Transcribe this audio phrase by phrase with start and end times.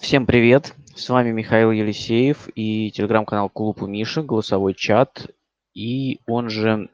[0.00, 0.74] Всем привет!
[0.96, 5.26] С вами Михаил Елисеев и телеграм-канал Клуб у Миши, голосовой чат.
[5.74, 6.88] И он же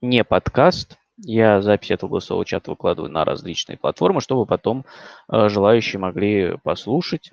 [0.00, 0.96] не подкаст.
[1.18, 4.86] Я запись этого голосового чата выкладываю на различные платформы, чтобы потом
[5.30, 7.32] э, желающие могли послушать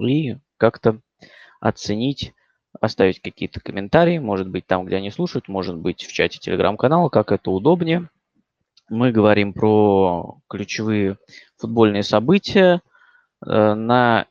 [0.00, 1.00] и как-то
[1.60, 2.32] оценить,
[2.80, 7.30] оставить какие-то комментарии, может быть, там, где они слушают, может быть, в чате телеграм-канала, как
[7.30, 8.08] это удобнее.
[8.88, 11.18] Мы говорим про ключевые
[11.58, 12.80] футбольные события.
[13.44, 14.26] Э, на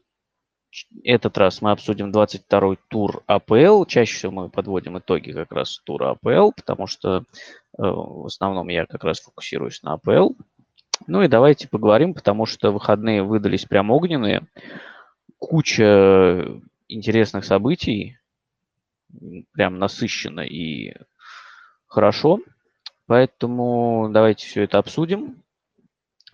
[1.04, 3.86] этот раз мы обсудим 22-й тур АПЛ.
[3.86, 7.22] Чаще всего мы подводим итоги как раз тура АПЛ, потому что э,
[7.78, 10.34] в основном я как раз фокусируюсь на АПЛ.
[11.08, 14.48] Ну и давайте поговорим, потому что выходные выдались прям огненные.
[15.38, 18.18] Куча интересных событий,
[19.54, 20.94] прям насыщенно и
[21.88, 22.40] хорошо.
[23.08, 25.44] Поэтому давайте все это обсудим.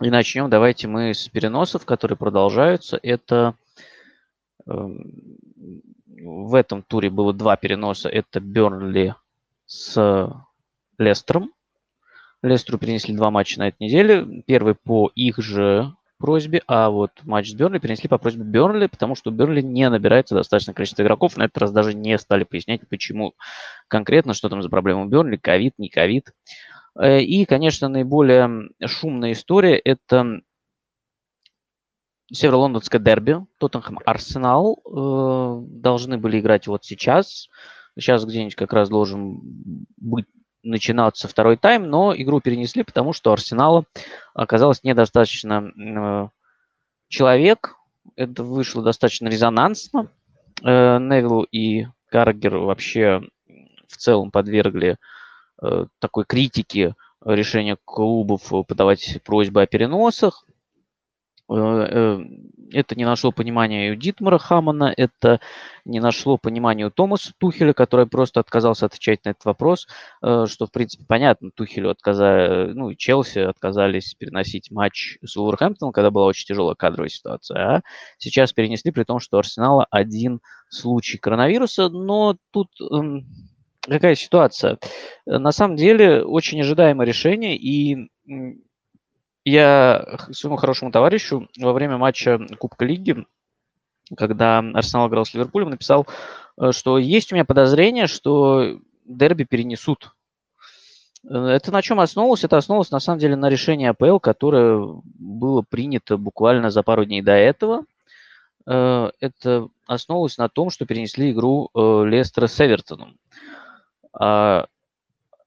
[0.00, 2.98] И начнем давайте мы с переносов, которые продолжаются.
[3.02, 3.54] Это
[4.66, 8.08] в этом туре было два переноса.
[8.08, 9.14] Это Бернли
[9.66, 10.30] с
[10.98, 11.52] Лестером.
[12.42, 14.42] Лестеру перенесли два матча на этой неделе.
[14.46, 19.16] Первый по их же просьбе, а вот матч с Бернли перенесли по просьбе Бернли, потому
[19.16, 21.36] что Бернли не набирается достаточное количество игроков.
[21.36, 23.34] На этот раз даже не стали пояснять, почему
[23.88, 26.32] конкретно, что там за проблема у Бернли, ковид, не ковид.
[26.98, 30.42] Э, и, конечно, наиболее шумная история– это
[32.32, 37.48] Северо-лондонское дерби, Тоттенхэм Арсенал э, должны были играть вот сейчас.
[37.98, 39.38] Сейчас где-нибудь как раз должен
[39.98, 40.24] быть
[40.62, 43.84] начинаться второй тайм, но игру перенесли, потому что Арсенала
[44.32, 46.28] оказалось недостаточно э,
[47.08, 47.76] человек.
[48.16, 50.08] Это вышло достаточно резонансно.
[50.64, 53.20] Э, Невилл и Каргер вообще
[53.88, 54.96] в целом подвергли
[56.00, 60.44] такой критике решения клубов подавать просьбы о переносах.
[61.50, 62.20] Э, э,
[62.72, 65.40] это не нашло понимания и у Дитмара Хамана, это
[65.84, 69.86] не нашло понимания у Томаса Тухеля, который просто отказался отвечать на этот вопрос,
[70.22, 75.92] э, что, в принципе, понятно, Тухелю отказали, ну, и Челси отказались переносить матч с Уолверхэмптоном,
[75.92, 77.82] когда была очень тяжелая кадровая ситуация, а
[78.18, 83.26] сейчас перенесли, при том, что у Арсенала один случай коронавируса, но тут эм,
[83.82, 84.78] какая ситуация?
[85.26, 88.08] На самом деле, очень ожидаемое решение, и
[89.44, 93.24] я своему хорошему товарищу во время матча Кубка Лиги,
[94.16, 96.06] когда Арсенал играл с Ливерпулем, написал,
[96.60, 100.14] э, что есть у меня подозрение, что дерби перенесут.
[101.28, 102.44] Э, это на чем основывалось?
[102.44, 107.22] Это основывалось на самом деле на решении АПЛ, которое было принято буквально за пару дней
[107.22, 107.84] до этого.
[108.66, 113.16] Э, это основывалось на том, что перенесли игру Лестера с Эвертоном.
[114.12, 114.66] А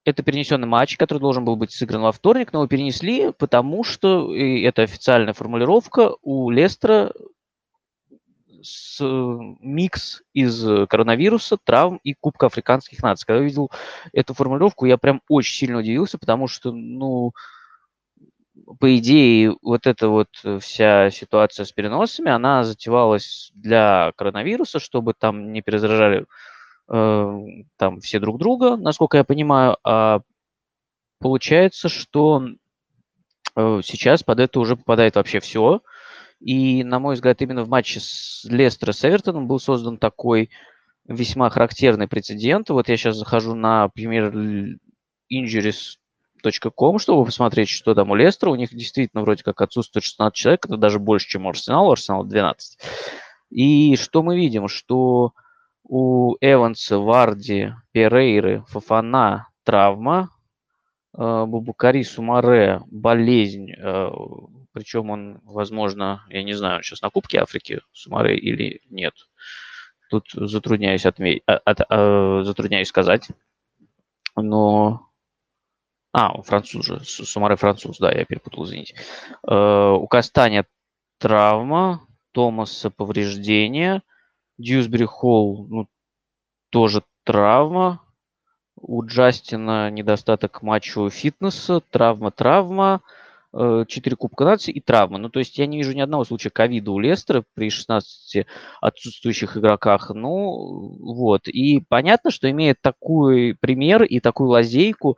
[0.06, 4.32] это перенесенный матч, который должен был быть сыгран во вторник, но его перенесли, потому что,
[4.32, 7.12] и это официальная формулировка, у Лестера
[8.62, 9.00] с,
[9.60, 13.26] микс из коронавируса, травм и Кубка африканских наций.
[13.26, 13.72] Когда я видел
[14.12, 17.32] эту формулировку, я прям очень сильно удивился, потому что, ну,
[18.78, 20.28] по идее, вот эта вот
[20.60, 26.24] вся ситуация с переносами, она затевалась для коронавируса, чтобы там не перезаражали э,
[26.88, 30.20] там все друг друга, насколько я понимаю, а
[31.18, 32.46] получается, что
[33.56, 35.80] э, сейчас под это уже попадает вообще все.
[36.40, 40.50] И, на мой взгляд, именно в матче с Лестера с Эвертоном был создан такой
[41.08, 42.68] весьма характерный прецедент.
[42.70, 44.78] Вот я сейчас захожу на Premier
[45.32, 48.50] Injuries.com, чтобы посмотреть, что там у Лестера.
[48.50, 51.92] У них действительно вроде как отсутствует 16 человек, это даже больше, чем у Арсенала, у
[51.92, 52.78] Арсенала 12.
[53.50, 54.68] И что мы видим?
[54.68, 55.32] Что
[55.88, 60.30] у Эванса, Варди, Перейры, Фафана травма,
[61.16, 64.10] э, Бубакари Сумаре болезнь, э,
[64.72, 69.14] причем он, возможно, я не знаю, сейчас на Кубке Африки Сумаре или нет.
[70.10, 71.40] Тут затрудняюсь, отме...
[71.46, 73.28] от, от, э, затрудняюсь сказать.
[74.36, 75.02] Но...
[76.12, 78.94] А, француз же, Сумаре француз, да, я перепутал, извините.
[79.42, 80.64] У Кастаня
[81.18, 84.02] травма, Томаса повреждения–
[84.58, 85.88] Дьюсбери Холл, ну,
[86.70, 88.00] тоже травма.
[88.78, 93.00] У Джастина недостаток матчевого фитнеса, травма-травма,
[93.52, 95.18] 4 э, Кубка нации и травма.
[95.18, 98.46] Ну, то есть я не вижу ни одного случая ковида у Лестера при 16
[98.82, 100.10] отсутствующих игроках.
[100.10, 101.48] Ну, вот.
[101.48, 105.16] И понятно, что имея такой пример и такую лазейку,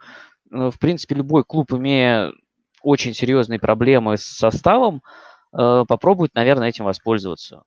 [0.52, 2.32] э, в принципе, любой клуб, имея
[2.82, 5.02] очень серьезные проблемы с составом,
[5.52, 7.64] э, попробует, наверное, этим воспользоваться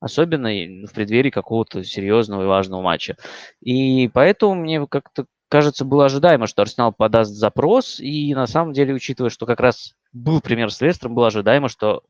[0.00, 0.48] особенно
[0.86, 3.16] в преддверии какого-то серьезного и важного матча.
[3.60, 8.94] И поэтому мне как-то кажется, было ожидаемо, что Арсенал подаст запрос, и на самом деле,
[8.94, 12.02] учитывая, что как раз был пример с Лестером, было ожидаемо, что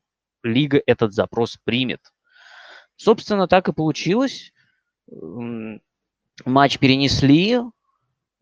[0.43, 2.01] Лига этот запрос примет.
[2.95, 4.53] Собственно, так и получилось.
[6.45, 7.59] Матч перенесли.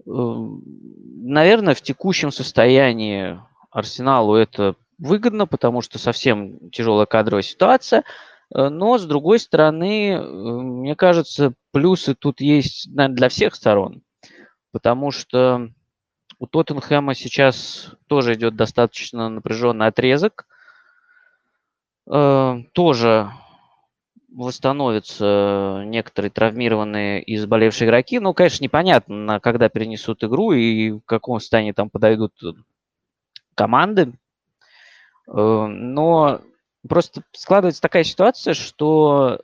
[0.06, 3.40] Наверное, в текущем состоянии
[3.72, 8.04] Арсеналу это выгодно, потому что совсем тяжелая кадровая ситуация.
[8.50, 14.02] Но, с другой стороны, мне кажется, плюсы тут есть наверное, для всех сторон.
[14.72, 15.70] Потому что
[16.40, 20.48] у Тоттенхэма сейчас тоже идет достаточно напряженный отрезок.
[22.06, 23.32] Тоже
[24.30, 28.20] восстановятся некоторые травмированные и заболевшие игроки.
[28.20, 32.34] Ну, конечно, непонятно, когда перенесут игру и в каком состоянии там подойдут
[33.56, 34.14] команды.
[35.28, 36.42] Э, но
[36.88, 39.42] просто складывается такая ситуация, что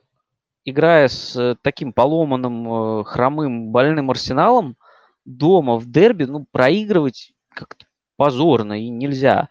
[0.64, 4.76] играя с таким поломанным, э, хромым, больным арсеналом,
[5.24, 7.86] дома в дерби, ну, проигрывать как-то
[8.16, 9.48] позорно и нельзя.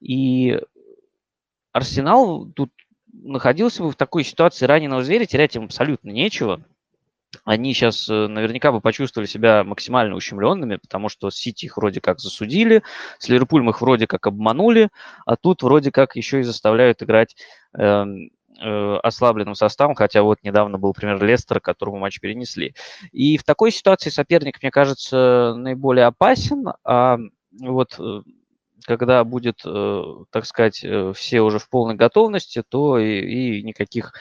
[0.00, 0.60] И
[1.72, 2.70] Арсенал тут
[3.12, 6.64] находился бы в такой ситуации раненого зверя, терять им абсолютно нечего.
[7.44, 12.18] Они сейчас э, наверняка бы почувствовали себя максимально ущемленными, потому что Сити их вроде как
[12.18, 12.82] засудили,
[13.18, 14.88] с Ливерпулем их вроде как обманули,
[15.26, 17.36] а тут вроде как еще и заставляют играть
[17.76, 18.04] э,
[18.60, 22.74] э, ослабленным составом, хотя вот недавно был пример Лестера, которому матч перенесли.
[23.12, 27.18] И в такой ситуации соперник, мне кажется, наиболее опасен, а
[27.60, 28.22] вот э,
[28.86, 34.12] когда будет, так сказать, все уже в полной готовности, то и, и никаких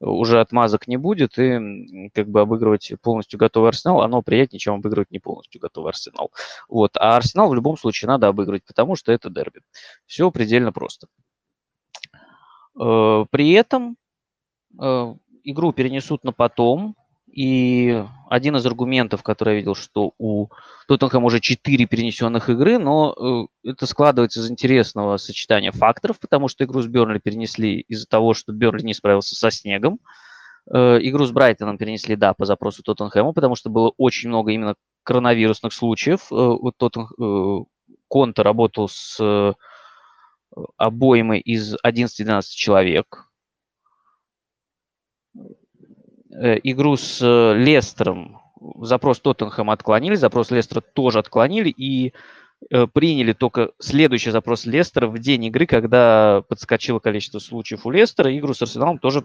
[0.00, 5.10] уже отмазок не будет, и как бы обыгрывать полностью готовый арсенал, оно приятнее, чем обыгрывать
[5.10, 6.30] не полностью готовый арсенал.
[6.68, 6.96] Вот.
[6.96, 9.60] А арсенал в любом случае надо обыгрывать, потому что это дерби.
[10.06, 11.06] Все предельно просто.
[12.78, 13.96] Э, при этом
[14.78, 20.48] игру перенесут на потом, и один из аргументов, который я видел, что у
[20.88, 26.64] Тоттенхэма уже 4 перенесенных игры, но э, это складывается из интересного сочетания факторов, потому что
[26.64, 30.00] игру с Бернли перенесли из-за того, что Бернли не справился со снегом.
[30.72, 34.74] Э, игру с Брайтоном перенесли, да, по запросу Тоттенхэма, потому что было очень много именно
[35.02, 36.32] коронавирусных случаев.
[36.32, 37.66] Э, вот Тоттен...
[38.08, 39.18] Конта работал с
[40.76, 43.26] обоими из 11-12 человек.
[45.34, 45.40] Э,
[46.62, 48.40] игру с э, Лестером
[48.80, 52.12] запрос Тоттенхэма отклонили, запрос Лестера тоже отклонили и
[52.70, 58.36] э, приняли только следующий запрос Лестера в день игры, когда подскочило количество случаев у Лестера.
[58.36, 59.24] Игру с Арсеналом тоже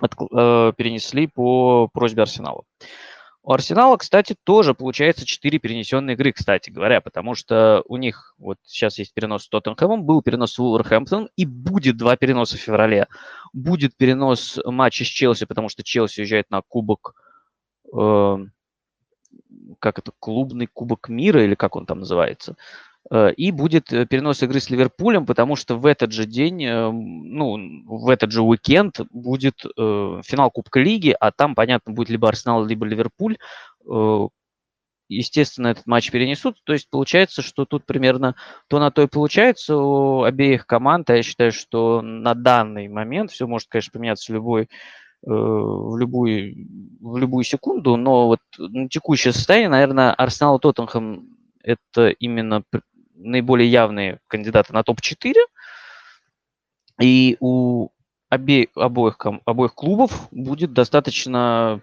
[0.00, 2.64] от, э, перенесли по просьбе Арсенала.
[3.46, 8.58] У Арсенала, кстати, тоже получается 4 перенесенные игры, кстати говоря, потому что у них вот
[8.64, 13.06] сейчас есть перенос с Тоттенхэмом, был перенос с Уолверхэмптоном и будет два переноса в феврале.
[13.52, 17.14] Будет перенос матча с Челси, потому что Челси уезжает на кубок,
[17.94, 18.36] э,
[19.78, 22.56] как это, клубный кубок мира или как он там называется.
[23.10, 26.90] Э, и будет э, перенос игры с Ливерпулем, потому что в этот же день, э,
[26.90, 27.56] ну,
[27.86, 32.86] в этот же уикенд будет финал Кубка Лиги, а там, понятно, будет либо Арсенал, либо
[32.86, 33.36] Ливерпуль.
[35.08, 36.56] Естественно, этот матч перенесут.
[36.64, 38.34] То есть получается, что тут примерно
[38.68, 41.08] то на то и получается у обеих команд.
[41.10, 44.68] А я считаю, что на данный момент все может, конечно, поменяться в любой
[45.22, 46.54] в любую,
[47.00, 52.62] в любую секунду, но вот на текущее состояние, наверное, Арсенал и Тоттенхэм это именно
[53.16, 55.34] наиболее явные кандидаты на топ-4.
[57.00, 57.88] И у
[58.30, 61.80] обе, обоих, обоих клубов будет достаточно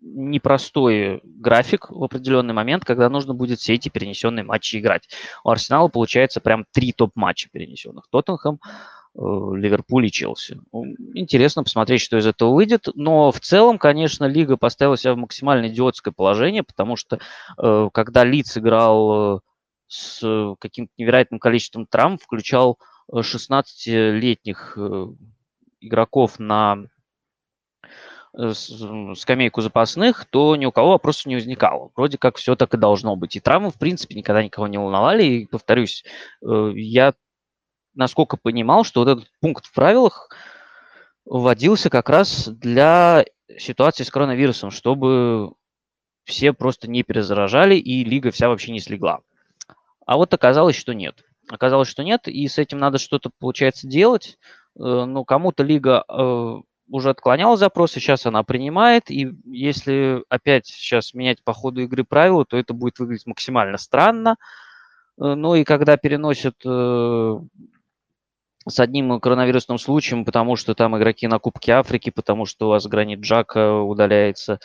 [0.00, 5.08] непростой график в определенный момент, когда нужно будет все эти перенесенные матчи играть.
[5.44, 8.06] У Арсенала получается прям три топ-матча перенесенных.
[8.10, 10.60] Тоттенхэм, э, Ливерпуль и Челси.
[11.14, 12.88] Интересно посмотреть, что из этого выйдет.
[12.94, 17.18] Но в целом, конечно, Лига поставила себя в максимально идиотское положение, потому что
[17.58, 19.40] э, когда Лиц играл э,
[19.90, 22.78] с э, каким-то невероятным количеством травм, включал
[23.12, 25.06] 16-летних э, э,
[25.80, 26.84] игроков на
[28.32, 31.90] скамейку запасных, то ни у кого вопросов не возникало.
[31.96, 33.34] Вроде как все так и должно быть.
[33.34, 35.24] И травмы, в принципе, никогда никого не волновали.
[35.24, 36.04] И, повторюсь,
[36.40, 37.14] я,
[37.94, 40.30] насколько понимал, что вот этот пункт в правилах
[41.24, 43.24] вводился как раз для
[43.58, 45.50] ситуации с коронавирусом, чтобы
[46.22, 49.22] все просто не перезаражали и лига вся вообще не слегла.
[50.10, 51.24] А вот оказалось, что нет.
[51.48, 54.38] Оказалось, что нет, и с этим надо что-то, получается, делать.
[54.76, 56.54] Э, ну, кому-то лига э,
[56.88, 62.44] уже отклоняла запросы, сейчас она принимает, и если опять сейчас менять по ходу игры правила,
[62.44, 64.34] то это будет выглядеть максимально странно.
[65.16, 67.40] Э, ну и когда переносят с
[68.80, 73.20] одним коронавирусным случаем, потому что там игроки на Кубке Африки, потому что у вас гранит
[73.20, 74.58] Джака удаляется,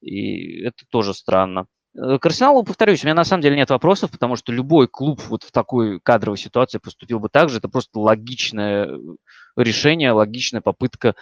[0.00, 1.66] и это тоже странно.
[1.96, 5.20] Э, к Арсеналу, повторюсь, у меня на самом деле нет вопросов, потому что любой клуб
[5.28, 7.58] вот в такой кадровой ситуации поступил бы так же.
[7.58, 8.98] Это просто логичное
[9.56, 11.14] решение, логичная попытка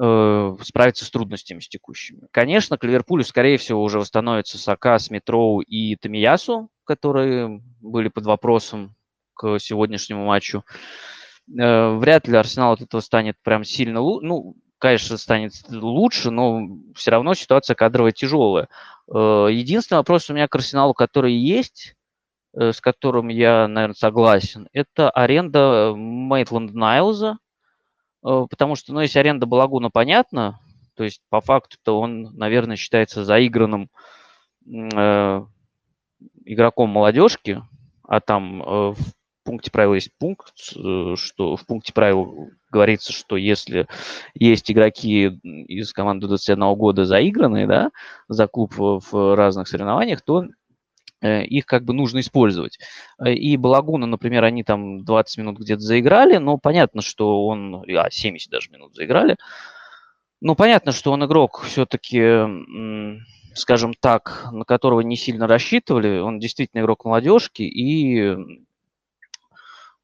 [0.00, 2.26] э, справиться с трудностями с текущими.
[2.30, 8.94] Конечно, к Ливерпулю, скорее всего, уже восстановится Сака, Смитроу и Тамиясу, которые были под вопросом
[9.34, 10.64] к сегодняшнему матчу.
[11.58, 14.26] Э, вряд ли Арсенал от этого станет прям сильно лучше.
[14.26, 18.68] Ну, конечно, станет лучше, но все равно ситуация кадровая тяжелая.
[19.08, 21.94] Э, единственный вопрос у меня к Арсеналу, который есть,
[22.54, 27.38] э, с которым я, наверное, согласен, это аренда Мейтланд Найлза,
[28.22, 30.60] потому что, ну, если аренда Балагуна понятно,
[30.94, 33.88] то есть по факту-то он, наверное, считается заигранным
[34.66, 35.46] э,
[36.44, 37.62] игроком молодежки,
[38.02, 38.98] а там э, в
[39.44, 43.86] пункте правил есть пункт, э, что в пункте правил говорится, что если
[44.34, 47.90] есть игроки из команды 21 года заигранные, да,
[48.28, 50.46] за клуб в разных соревнованиях, то
[51.20, 52.78] э, их как бы нужно использовать.
[53.24, 58.50] И Балагуна, например, они там 20 минут где-то заиграли, но понятно, что он, а, 70
[58.50, 59.36] даже минут заиграли,
[60.40, 62.46] ну, понятно, что он игрок все-таки,
[63.54, 66.18] скажем так, на которого не сильно рассчитывали.
[66.18, 68.36] Он действительно игрок молодежки, и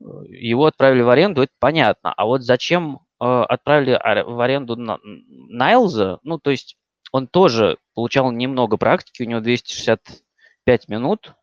[0.00, 2.12] его отправили в аренду, это понятно.
[2.12, 6.76] А вот зачем э, отправили в аренду Найлза, ну, то есть
[7.12, 11.34] он тоже получал немного практики, у него 265 минут,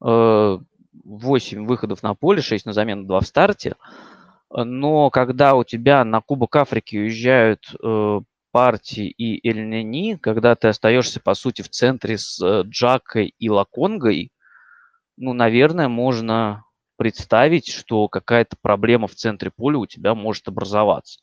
[0.00, 0.66] 8
[1.00, 3.76] э, выходов на поле, 6 на замену, 2 в старте.
[4.50, 11.20] Но когда у тебя на Кубок Африки уезжают э, партии и Эльнени, когда ты остаешься,
[11.20, 14.32] по сути, в центре с Джакой и Лаконгой,
[15.16, 16.64] ну, наверное, можно
[16.98, 21.20] представить, что какая-то проблема в центре поля у тебя может образоваться.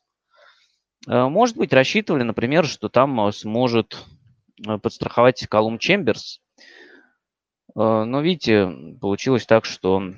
[1.07, 4.05] Э, может быть, рассчитывали, например, что там э, сможет
[4.65, 6.41] э, подстраховать Колум Чемберс.
[7.77, 10.13] Но видите, получилось так, что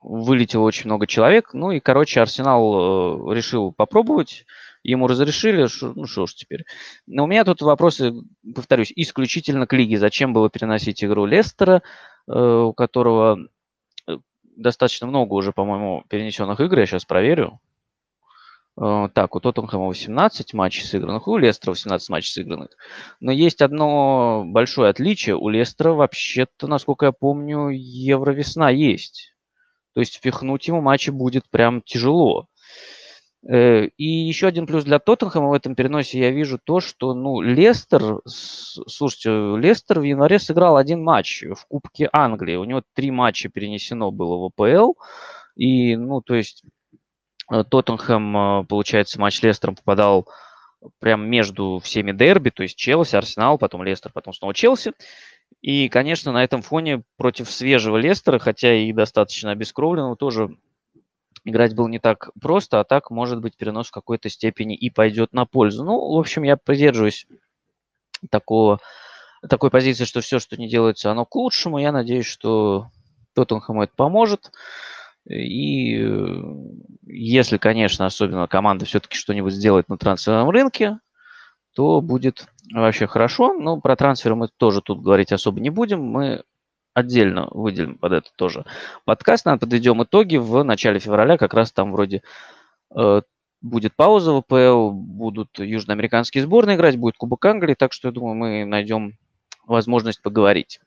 [0.00, 1.52] вылетело очень много человек.
[1.54, 4.44] Ну и, короче, Арсенал решил попробовать.
[4.84, 6.66] Ему разрешили, ну что ж теперь.
[7.08, 8.14] Но у меня тут вопросы,
[8.54, 9.98] повторюсь, исключительно к лиге.
[9.98, 11.82] Зачем было переносить игру Лестера,
[12.28, 13.48] у которого
[14.56, 17.60] достаточно много уже, по-моему, перенесенных игр, я сейчас проверю.
[18.78, 22.70] Э, так, у Тоттенхэма 18 матчей сыгранных, у Лестера 18 матчей сыгранных.
[23.20, 25.36] Но есть одно большое отличие.
[25.36, 29.34] У Лестера вообще-то, насколько я помню, Евровесна есть.
[29.94, 32.48] То есть впихнуть ему матчи будет прям тяжело.
[33.48, 37.40] Э, и еще один плюс для Тоттенхэма в этом переносе я вижу то, что, ну,
[37.40, 42.56] Лестер, слушайте, Лестер в январе сыграл один матч в Кубке Англии.
[42.56, 44.94] У него три матча перенесено было в АПЛ.
[45.54, 46.64] И, ну, то есть
[47.52, 50.28] э, Тоттенхэм, э, получается, матч Лестером попадал
[50.98, 54.92] прям между всеми дерби, то есть Челси, Арсенал, потом Лестер, потом снова Челси.
[55.62, 60.56] И, конечно, на этом фоне против свежего Лестера, хотя и достаточно обескровленного, тоже
[61.46, 65.32] играть было не так просто, а так, может быть, перенос в какой-то степени и пойдет
[65.32, 65.84] на пользу.
[65.84, 67.26] Ну, в общем, я придерживаюсь
[68.30, 68.80] такого,
[69.48, 71.78] такой позиции, что все, что не делается, оно к лучшему.
[71.78, 72.88] Я надеюсь, что
[73.34, 74.50] Тоттенхэму это поможет.
[75.28, 76.04] И
[77.06, 80.98] если, конечно, особенно команда все-таки что-нибудь сделает на трансферном рынке,
[81.74, 83.52] то будет вообще хорошо.
[83.54, 86.02] Но про трансферы мы тоже тут говорить особо не будем.
[86.02, 86.42] Мы
[86.96, 88.64] отдельно выделим под это тоже
[89.04, 89.44] подкаст.
[89.44, 91.36] Наверное, подведем итоги в начале февраля.
[91.36, 92.22] Как раз там вроде
[92.94, 93.20] э,
[93.60, 97.74] будет пауза в АПЛ, будут южноамериканские сборные играть, будет Кубок Англии.
[97.74, 99.18] Так что, я думаю, мы найдем
[99.66, 100.80] возможность поговорить.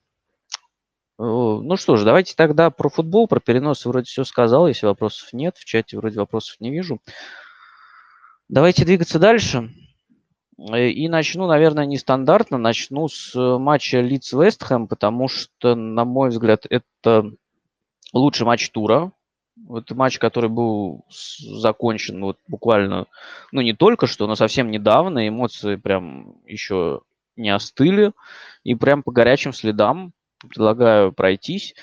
[1.20, 4.68] Э, ну что ж, давайте тогда про футбол, про переносы вроде все сказал.
[4.68, 7.00] Если вопросов нет, в чате вроде вопросов не вижу.
[8.48, 9.70] Давайте двигаться дальше.
[10.60, 12.58] Э, и начну, наверное, нестандартно.
[12.58, 17.32] Начну с э, матча Лидс Вестхэм, потому что, на мой взгляд, это
[18.14, 19.12] лучший матч тура.
[19.70, 21.06] Это матч, который был
[21.40, 23.08] закончен вот буквально,
[23.52, 25.28] ну не только что, но совсем недавно.
[25.28, 27.02] Эмоции прям еще
[27.36, 28.14] не остыли.
[28.64, 30.14] И прям по горячим следам
[30.48, 31.76] предлагаю пройтись.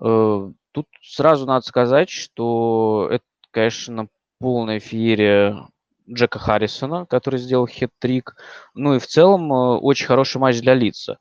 [0.00, 4.08] Э, тут сразу надо сказать, что это, конечно,
[4.38, 5.68] полная феерия
[6.12, 8.36] Джека Харрисона, который сделал хет-трик.
[8.74, 11.18] Ну и в целом э, очень хороший матч для Лица,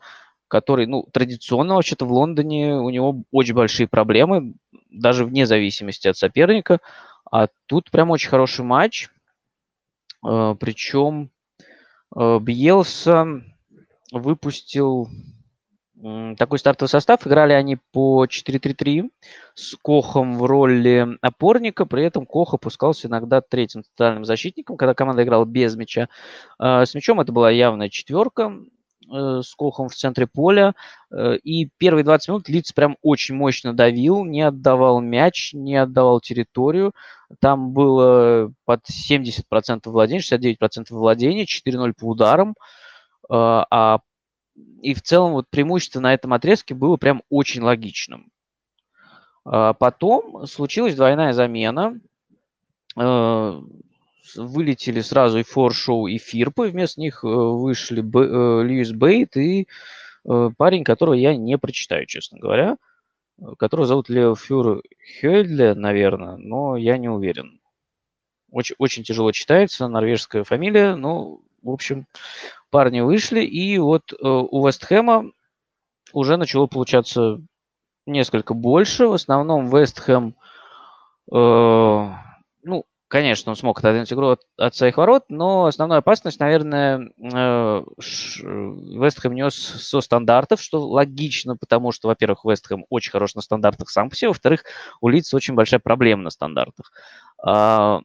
[0.48, 4.56] который, ну, традиционно вообще-то в Лондоне у него очень большие проблемы,
[4.90, 6.80] даже вне зависимости от соперника.
[7.32, 9.10] А тут прям очень хороший матч.
[10.26, 11.32] Э, Причем
[12.16, 13.44] э, Бьелса
[14.12, 15.10] выпустил
[16.38, 17.26] такой стартовый состав.
[17.28, 19.10] Играли они по 4-3-3
[19.56, 21.86] с Кохом в роли опорника.
[21.86, 26.08] При этом Кох опускался иногда третьим центральным защитником, когда команда играла без мяча.
[26.58, 28.54] А, с мячом это была явная четверка.
[29.12, 30.74] э, с Кохом в центре поля.
[31.12, 36.22] Э, и первые 20 минут Лиц прям очень мощно давил, не отдавал мяч, не отдавал
[36.22, 36.94] территорию.
[37.40, 42.52] Там было под 70% владения, 69% владения, 4-0 по ударам.
[43.30, 44.00] Э, а
[44.82, 48.32] и в целом вот преимущество на этом отрезке было прям очень логичным.
[49.46, 52.00] А потом случилась двойная замена.
[52.98, 53.62] Э,
[54.36, 56.64] вылетели сразу и Форшоу, и Фирпа.
[56.64, 59.68] Вместо них э, вышли э, Льюис Бейт и
[60.58, 62.78] парень, которого я не прочитаю, честно говоря,
[63.58, 64.84] которого зовут Лео Фюр
[65.22, 67.62] Хёйдле, наверное, но я не уверен.
[68.52, 72.06] Очень, очень тяжело читается, норвежская фамилия, но, в общем,
[72.70, 75.32] парни вышли, и вот у Вестхэма
[76.14, 77.40] уже начало получаться
[78.06, 79.08] несколько больше.
[79.08, 80.36] В основном Вест Хэм,
[81.32, 82.10] э,
[82.64, 87.84] ну, конечно, он смог отодвинуть игру от, от своих ворот, но основная опасность, наверное, э,
[87.98, 93.42] Вест Хэм нес со стандартов, что логично, потому что, во-первых, Вест Хэм очень хорош на
[93.42, 94.64] стандартах сам по себе, во-вторых,
[95.02, 96.92] у Лица очень большая проблема на стандартах.
[97.42, 98.02] А,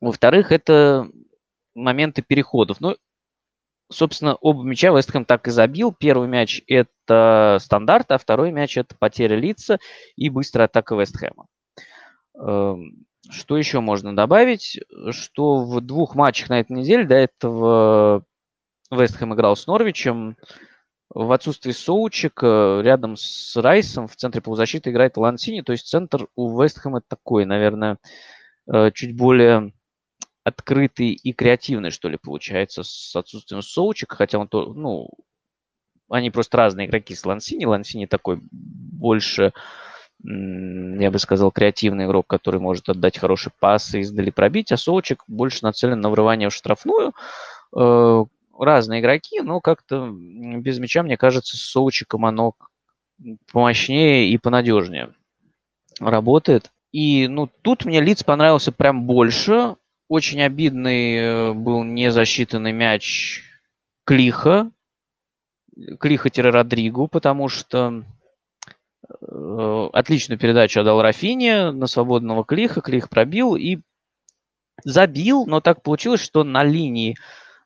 [0.00, 1.08] во-вторых, это
[1.74, 2.80] моменты переходов.
[2.80, 2.96] Ну,
[3.90, 5.92] собственно, оба мяча Вестхэм так и забил.
[5.92, 9.78] Первый мяч– это стандарт, а второй мяч– это потеря лица
[10.16, 11.46] и быстрая атака Вестхэма.
[12.38, 14.80] Эм, что еще можно добавить?
[15.10, 18.24] Что в двух матчах на этой неделе до этого
[18.90, 20.36] Вестхэм играл с Норвичем.
[21.10, 25.62] В отсутствии Соучика рядом с Райсом в центре полузащиты играет Лансини.
[25.62, 27.98] То есть центр у Вестхэма такой, наверное,
[28.70, 29.72] э, чуть более
[30.48, 35.08] открытый и креативный, что ли, получается, с отсутствием соучек, хотя он то, ну,
[36.10, 37.64] они просто разные игроки с Лансини.
[37.64, 39.52] Лансини такой больше,
[40.22, 45.60] я бы сказал, креативный игрок, который может отдать хорошие пасы, издали пробить, а Соучек больше
[45.62, 47.12] нацелен на врывание в штрафную.
[47.76, 48.24] Э,
[48.58, 52.54] разные игроки, но как-то без мяча, мне кажется, с Соучиком оно
[53.52, 55.12] помощнее и понадежнее
[56.00, 56.70] работает.
[56.92, 59.76] И ну, тут мне Лиц понравился прям больше.
[60.08, 63.42] Очень обидный э, был незасчитанный мяч
[64.04, 64.70] Клиха,
[66.00, 68.04] Клиха-Родригу, потому что
[69.06, 72.80] э, отличную передачу отдал Рафине на свободного Клиха.
[72.80, 73.80] Клих пробил и
[74.82, 77.18] забил, но так получилось, что на линии,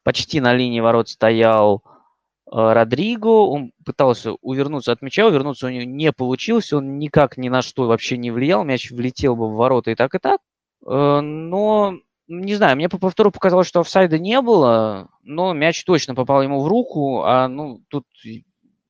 [0.03, 3.29] почти на линии ворот стоял э, Родриго.
[3.29, 6.73] Он пытался увернуться от мяча, увернуться у него не получилось.
[6.73, 8.65] Он никак ни на что вообще не влиял.
[8.65, 10.41] Мяч влетел бы в ворота и так, и так.
[10.85, 16.43] Но не знаю, мне по повтору показалось, что офсайда не было, но мяч точно попал
[16.43, 18.05] ему в руку, а ну тут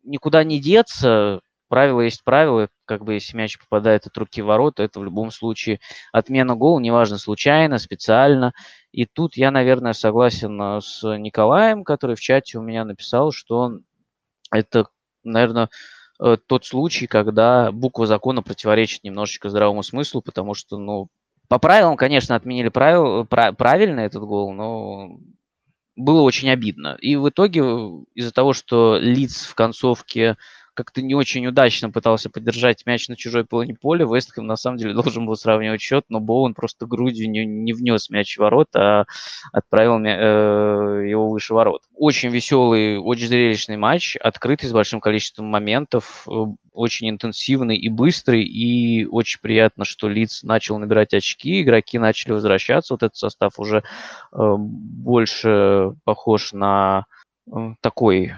[0.03, 1.40] никуда не деться.
[1.68, 5.31] Правило есть правило, как бы если мяч попадает от руки в ворота, это в любом
[5.31, 5.81] случае
[6.12, 8.53] отмена гола, неважно, случайно, специально.
[8.92, 13.79] И тут я, наверное, согласен э, с Николаем, который в чате у меня написал, что
[14.51, 14.88] это,
[15.25, 15.71] наверное,
[16.21, 21.09] э, тот случай, когда буква закона противоречит немножечко здравому смыслу, потому что, ну,
[21.48, 25.18] по правилам, конечно, отменили правил, правильно этот гол, но
[25.96, 26.96] было очень обидно.
[27.00, 27.61] И в итоге
[28.14, 30.37] из-за того, что Лиц в концовке
[30.75, 34.07] как-то не очень удачно пытался поддержать мяч на чужой половине поля.
[34.07, 38.11] Вестхэм на самом деле должен был сравнивать счет, но Боуэн просто грудью не, не внес
[38.11, 39.05] мяч в ворот, а
[39.53, 41.83] отправил э, его выше ворот.
[41.95, 46.33] Очень веселый, очень зрелищный матч, открытый с большим количеством моментов, э,
[46.73, 52.95] очень интенсивный и быстрый, и очень приятно, что Лиц начал набирать очки, игроки начали возвращаться.
[52.95, 53.83] Вот этот состав уже
[54.33, 57.05] э, больше похож на
[57.51, 58.33] э, такой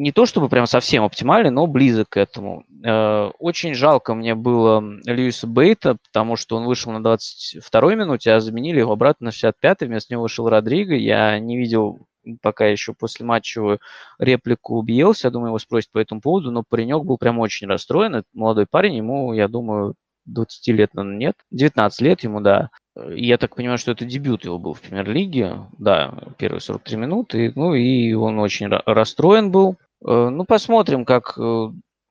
[0.00, 2.64] не то чтобы прям совсем оптимальный, но близок к этому.
[2.82, 8.40] Э, очень жалко мне было Льюиса Бейта, потому что он вышел на 22-й минуте, а
[8.40, 10.94] заменили его обратно на 65-й, вместо него вышел Родриго.
[10.94, 12.06] Я не видел
[12.40, 13.78] пока еще после матча
[14.18, 18.14] реплику Бьелса, я думаю, его спросят по этому поводу, но паренек был прям очень расстроен.
[18.14, 21.34] Это молодой парень, ему, я думаю, 20 лет, наверное, нет.
[21.50, 22.70] 19 лет ему, да.
[22.96, 25.66] Я так понимаю, что это дебют его был в премьер-лиге.
[25.78, 27.52] Да, первые 43 минуты.
[27.54, 29.76] Ну и он очень расстроен был.
[30.06, 31.68] Э, ну, посмотрим, как э,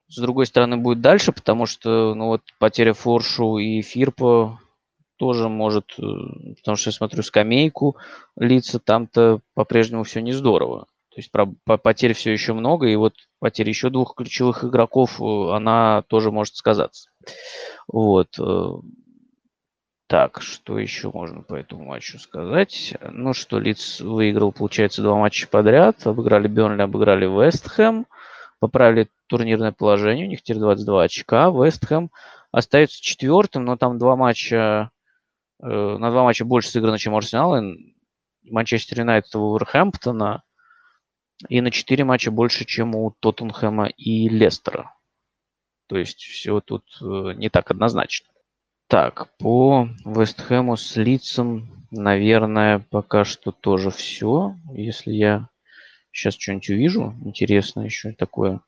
[0.07, 4.59] с другой стороны будет дальше, потому что, ну вот, потеря Форшу и Фирпа
[5.17, 6.01] тоже может, э,
[6.57, 7.97] потому что я смотрю скамейку
[8.37, 10.85] лица, там-то по-прежнему все не здорово.
[11.09, 15.19] То есть про, по, потерь все еще много, и вот потеря еще двух ключевых игроков,
[15.19, 17.09] она тоже может сказаться.
[17.87, 18.37] Вот.
[20.09, 22.95] Так, что еще можно по этому матчу сказать?
[23.11, 26.07] Ну что, Лиц выиграл, получается, два матча подряд.
[26.07, 28.07] Обыграли Бернли, обыграли Вестхэм.
[28.59, 30.25] Поправили турнирное положение.
[30.25, 31.51] У них теперь 22 очка.
[31.51, 32.09] Вестхэм
[32.51, 34.89] остается четвертым, но там два матча,
[35.61, 37.61] э, на два матча больше сыграно, чем Арсенал.
[38.49, 40.41] Манчестер Юнайтед Вулверхэмптона.
[41.49, 44.91] и на 4 матча больше, чем у Тоттенхэма и Лестера.
[45.85, 48.27] То есть все тут э, не так однозначно.
[48.89, 54.55] Так, по Вестхэму с лицом, наверное, пока что тоже все.
[54.73, 55.47] Если я
[56.11, 58.61] сейчас что-нибудь увижу интересное еще такое,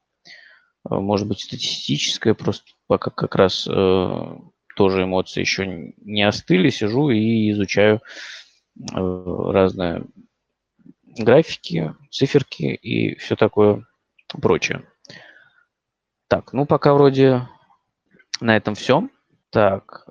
[0.88, 4.36] э, может быть, статистическое, просто пока как раз э,
[4.75, 7.99] тоже эмоции еще не остыли, сижу и изучаю
[8.77, 10.03] э, разные
[11.17, 13.88] графики, циферки и все такое
[14.39, 14.88] прочее.
[16.27, 17.47] Так, ну пока вроде
[18.39, 19.10] на этом все.
[19.49, 20.11] Так,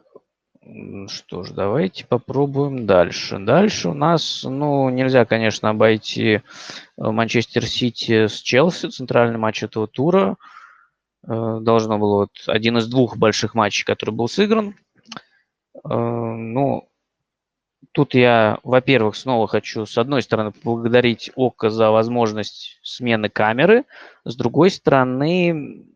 [1.09, 3.39] что ж, давайте попробуем дальше.
[3.39, 6.41] Дальше у нас, ну, нельзя, конечно, обойти э,
[6.97, 10.37] Манчестер Сити с Челси, центральный матч этого тура.
[11.27, 14.75] Э, должно было вот один из двух больших матчей, который был сыгран.
[15.85, 16.91] Ну,
[17.93, 23.85] тут я, во-первых, снова хочу, с одной стороны, поблагодарить ОКО за возможность смены камеры,
[24.25, 25.87] с другой стороны,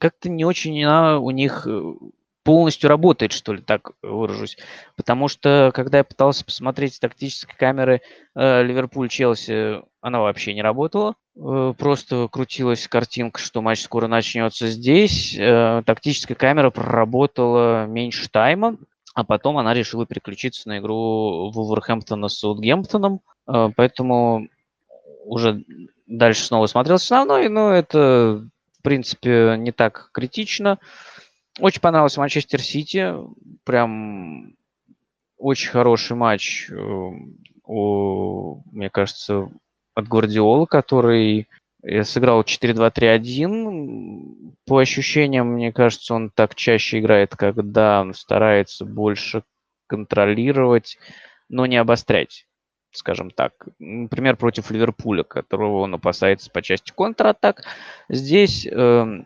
[0.00, 1.94] как-то не очень у них э,
[2.44, 4.56] полностью работает, что ли, так выражусь.
[4.96, 8.02] Потому что, когда я пытался посмотреть с тактической камеры
[8.34, 11.14] э, Ливерпуль-Челси, она вообще не работала.
[11.36, 15.36] Э, просто крутилась картинка, что матч скоро начнется здесь.
[15.38, 18.76] Э, тактическая камера проработала меньше тайма.
[19.14, 23.20] А потом она решила переключиться на игру Вулверхэмптона с Саутгемптоном.
[23.46, 24.48] Э, поэтому
[25.24, 25.64] уже
[26.06, 28.44] дальше снова смотрел основной, но это,
[28.78, 30.78] в принципе, не так критично.
[31.60, 33.14] Очень понравился Манчестер Сити.
[33.64, 34.54] Прям
[35.36, 36.70] очень хороший матч,
[37.64, 39.48] у, мне кажется,
[39.94, 41.48] от Гвардиола, который
[41.82, 44.54] я сыграл 4-2-3-1.
[44.66, 49.42] По ощущениям, мне кажется, он так чаще играет, когда он старается больше
[49.88, 50.98] контролировать,
[51.48, 52.46] но не обострять,
[52.92, 53.52] скажем так.
[53.78, 57.64] Например, против Ливерпуля, которого он опасается по части контратак.
[58.08, 59.24] Здесь, э,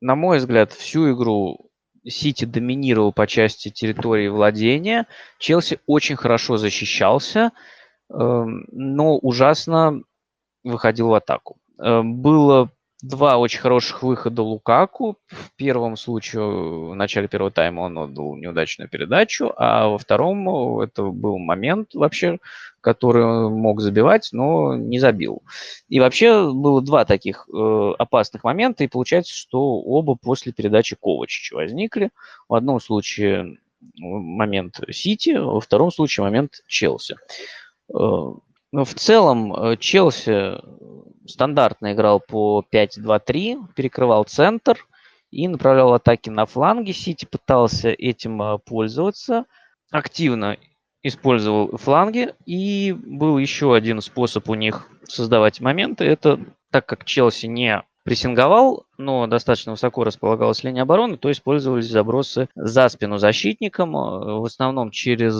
[0.00, 1.70] на мой взгляд, всю игру
[2.06, 5.06] Сити доминировал по части территории владения.
[5.38, 7.52] Челси очень хорошо защищался,
[8.08, 10.02] э, но ужасно
[10.64, 11.58] выходил в атаку.
[11.78, 12.70] Э, было
[13.02, 15.16] два очень хороших выхода Лукаку.
[15.28, 21.04] В первом случае, в начале первого тайма он отдал неудачную передачу, а во втором это
[21.04, 22.38] был момент вообще,
[22.80, 25.42] который он мог забивать, но не забил.
[25.88, 31.56] И вообще было два таких э, опасных момента, и получается, что оба после передачи Ковачича
[31.56, 32.10] возникли.
[32.48, 33.58] В одном случае
[33.96, 37.16] момент Сити, во втором случае момент Челси.
[38.72, 40.60] Э, ну, в целом, э, Челси
[41.26, 44.86] стандартно играл по 5-2-3, перекрывал центр
[45.30, 46.92] и направлял атаки на фланге.
[46.92, 49.46] Сити пытался этим э, пользоваться,
[49.90, 50.56] активно
[51.02, 52.34] использовал фланги.
[52.46, 56.04] И был еще один способ у них создавать моменты.
[56.04, 62.48] Это так как Челси не прессинговал, но достаточно высоко располагалась линия обороны, то использовались забросы
[62.54, 65.34] за спину защитником, э, в основном через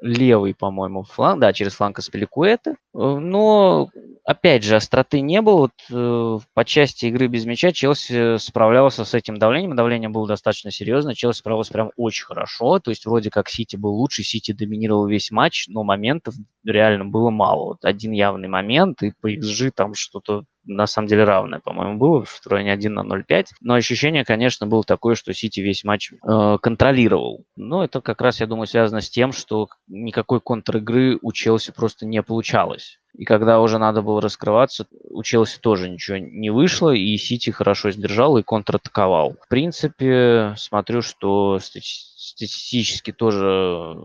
[0.00, 2.76] левый, по-моему, фланг, да, через фланг Аспиликуэта.
[2.94, 3.90] Но,
[4.24, 5.58] опять же, остроты не было.
[5.58, 9.74] Вот, э, по части игры без мяча Челси справлялся с этим давлением.
[9.74, 11.14] Давление было достаточно серьезно.
[11.14, 12.78] Челси справился прям очень хорошо.
[12.78, 17.30] То есть вроде как Сити был лучше, Сити доминировал весь матч, но моментов реально было
[17.30, 17.64] мало.
[17.64, 22.46] Вот один явный момент, и XG там что-то на самом деле равное, по-моему, было в
[22.46, 23.46] районе 1 на 0,5.
[23.60, 27.44] Но ощущение, конечно, было такое, что Сити весь матч э, контролировал.
[27.56, 32.06] Но это как раз, я думаю, связано с тем, что никакой контр-игры у Челси просто
[32.06, 33.00] не получалось.
[33.14, 37.90] И когда уже надо было раскрываться, у Челси тоже ничего не вышло, и Сити хорошо
[37.90, 39.36] сдержал и контратаковал.
[39.42, 43.96] В принципе, смотрю, что статистически тоже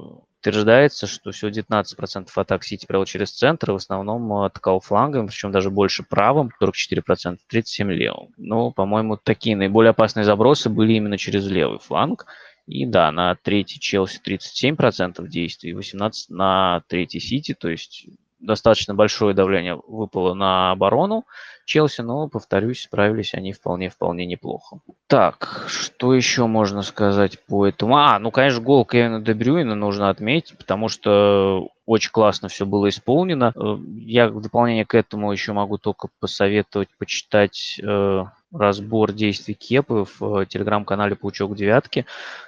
[0.44, 5.72] утверждается, что всего 19% атак Сити провел через центр, в основном атаковал флангом, причем даже
[5.72, 8.34] больше правым, 44%, 37% левым.
[8.38, 12.26] Но, по-моему, такие наиболее опасные забросы были именно через левый фланг.
[12.66, 18.06] И да, на третий Челси 37% действий, 18% на третий Сити, то есть
[18.44, 21.26] достаточно большое давление выпало на оборону
[21.66, 24.80] Челси, но, повторюсь, справились они вполне-вполне неплохо.
[25.08, 27.96] Так, что еще можно сказать по этому?
[27.98, 33.54] А, ну, конечно, гол Кевина Дебрюина нужно отметить, потому что очень классно все было исполнено.
[33.56, 40.06] Э, я в дополнение к этому еще могу только посоветовать почитать э, разбор действий Кепы
[40.20, 42.06] в э, телеграм-канале Паучок Девятки.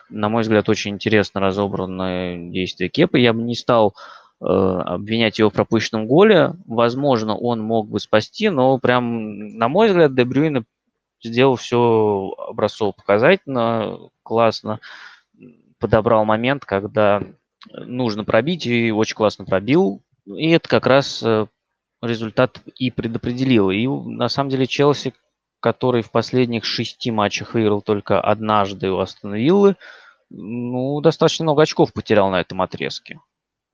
[0.10, 3.20] На мой взгляд, очень интересно разобраны действия Кепы.
[3.20, 3.96] Я бы не стал
[4.42, 6.54] обвинять его в пропущенном голе.
[6.66, 10.64] Возможно, он мог бы спасти, но прям, на мой взгляд, Дебрюйна
[11.24, 14.80] сделал все образцово-показательно, классно
[15.80, 17.22] подобрал момент, когда
[17.72, 20.02] нужно пробить, и очень классно пробил.
[20.26, 21.46] И это как раз э,
[22.02, 23.70] результат и предопределил.
[23.70, 25.14] И на самом деле Челси,
[25.60, 29.36] который в последних шести матчах выиграл только однажды у Астон
[30.32, 33.20] ну, достаточно много очков потерял на этом отрезке.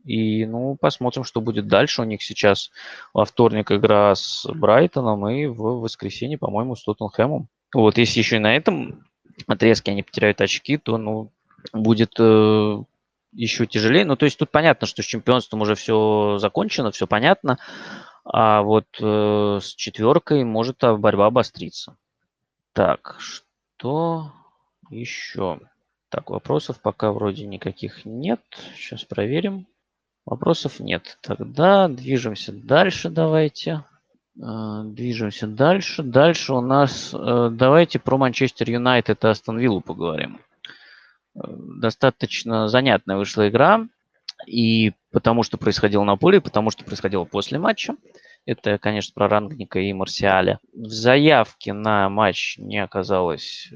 [0.04, 2.02] И, ну, посмотрим, что будет дальше.
[2.02, 2.72] У них сейчас
[3.14, 7.48] во вторник игра с Брайтоном и в воскресенье, по-моему, с Тоттенхэмом.
[7.74, 9.06] Вот, если еще и на этом
[9.48, 11.32] отрезке они потеряют очки, то, ну,
[11.74, 12.84] будет э,
[13.32, 14.06] еще тяжелее.
[14.06, 17.58] Ну, то есть тут понятно, что с чемпионством уже все закончено, все понятно.
[18.24, 21.98] А вот э, с четверкой может борьба обостриться.
[22.74, 24.32] Так, что
[24.90, 25.60] еще?
[26.10, 28.42] Так, вопросов пока вроде никаких нет.
[28.76, 29.68] Сейчас проверим.
[30.26, 31.18] Вопросов нет.
[31.22, 33.84] Тогда движемся дальше, давайте.
[34.40, 36.04] Э, движемся дальше.
[36.04, 37.14] Дальше у нас...
[37.14, 40.40] Э, давайте про Манчестер Юнайтед и Астон Виллу поговорим.
[41.36, 43.88] Э, достаточно занятная вышла игра.
[44.48, 47.96] И потому что происходило на поле, потому что происходило после матча.
[48.46, 50.60] Это, конечно, про Рангника и Марсиаля.
[50.74, 53.72] В заявке на матч не оказалось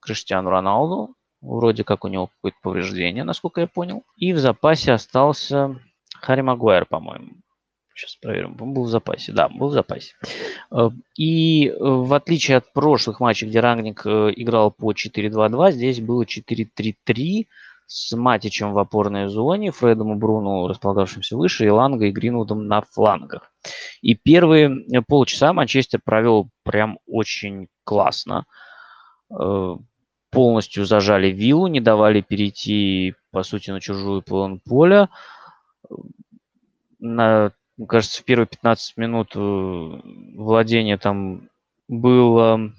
[0.00, 1.14] Криштиану Роналду.
[1.40, 4.02] Вроде как у него какое-то повреждение, насколько я понял.
[4.16, 5.80] И в запасе остался
[6.20, 7.30] Харри Магуайр, по-моему.
[7.94, 8.56] Сейчас проверим.
[8.60, 9.32] Он был в запасе.
[9.32, 10.14] Да, был в запасе.
[10.70, 16.00] Э, и э, в отличие от прошлых матчей, где Рангник э, играл по 4-2-2, здесь
[16.00, 17.46] было 4-3-3
[17.86, 22.82] с Матичем в опорной зоне, Фредом и Бруну, располагавшимся выше, и Ланго и Гринвудом на
[22.82, 23.50] флангах.
[24.00, 28.44] И первые полчаса Манчестер провел прям очень классно
[30.30, 35.08] полностью зажали виллу, не давали перейти, по сути, на чужую половину поля.
[36.98, 37.52] На,
[37.86, 41.48] кажется, в первые 15 минут э, владение там
[41.86, 42.72] было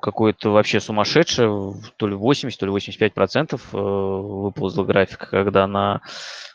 [0.00, 6.00] какое-то вообще сумасшедшее, то ли 80, то ли 85 процентов э, выползла графика, когда на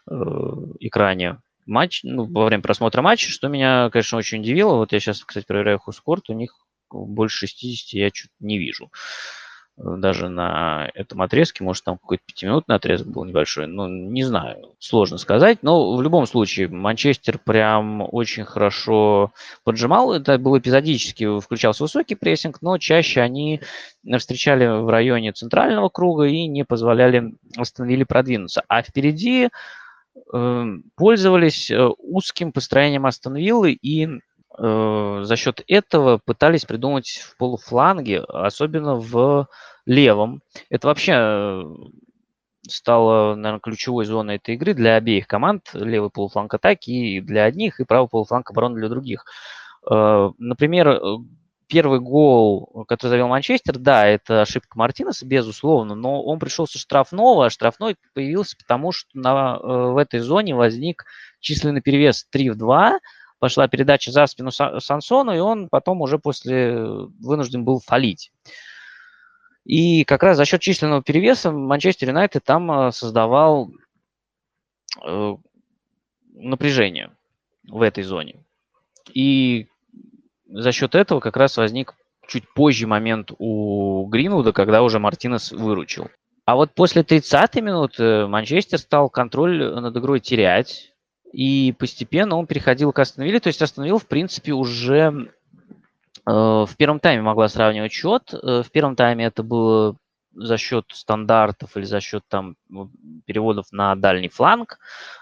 [0.10, 0.14] э,
[0.80, 4.76] экране матч, ну, во время просмотра матча, что меня, конечно, очень удивило.
[4.76, 6.56] Вот я сейчас, кстати, проверяю Хускорт, у них
[6.90, 8.90] больше 60 я чуть не вижу
[9.78, 15.18] даже на этом отрезке, может, там какой-то пятиминутный отрезок был небольшой, ну, не знаю, сложно
[15.18, 19.32] сказать, но в любом случае Манчестер прям очень хорошо
[19.64, 23.62] поджимал, это был эпизодически, включался высокий прессинг, но чаще они
[24.18, 29.50] встречали в районе центрального круга и не позволяли, остановили продвинуться, а впереди
[30.34, 34.20] э, пользовались э, узким построением Астон Виллы и э,
[34.58, 39.48] за счет этого пытались придумать в полуфланге, особенно в
[39.86, 40.42] левом.
[40.70, 41.64] Это вообще э,
[42.68, 45.70] стало, наверное, ключевой зоной этой игры для обеих команд.
[45.74, 49.26] Левый полуфланг атаки и для одних, и правый полуфланг обороны для других.
[49.90, 51.00] Э, например, э,
[51.68, 57.46] первый гол, который завел Манчестер, да, это ошибка Мартинеса, безусловно, но он пришел со штрафного,
[57.46, 61.06] а штрафной появился потому, что на, в этой зоне возник
[61.40, 63.00] численный перевес 3 в 2,
[63.42, 66.76] пошла передача за спину Сансону, и он потом уже после
[67.20, 68.32] вынужден был фалить.
[69.66, 73.72] И как раз за счет численного перевеса Манчестер Юнайтед там э, создавал
[75.04, 75.36] э,
[76.36, 77.12] напряжение
[77.68, 78.44] в этой зоне.
[79.12, 79.68] И
[80.48, 81.96] за счет этого как раз возник
[82.28, 86.10] чуть позже момент у Гринвуда, когда уже Мартинес выручил.
[86.46, 90.91] А вот после 30-й минуты Манчестер стал контроль над игрой терять,
[91.32, 95.32] и постепенно он переходил к Астон То есть Астон в принципе, уже
[96.26, 98.34] Э, в первом тайме могла сравнивать счет.
[98.34, 99.96] Э, в первом тайме это было
[100.34, 102.56] за счет стандартов или за счет там
[103.26, 104.80] переводов на дальний фланг,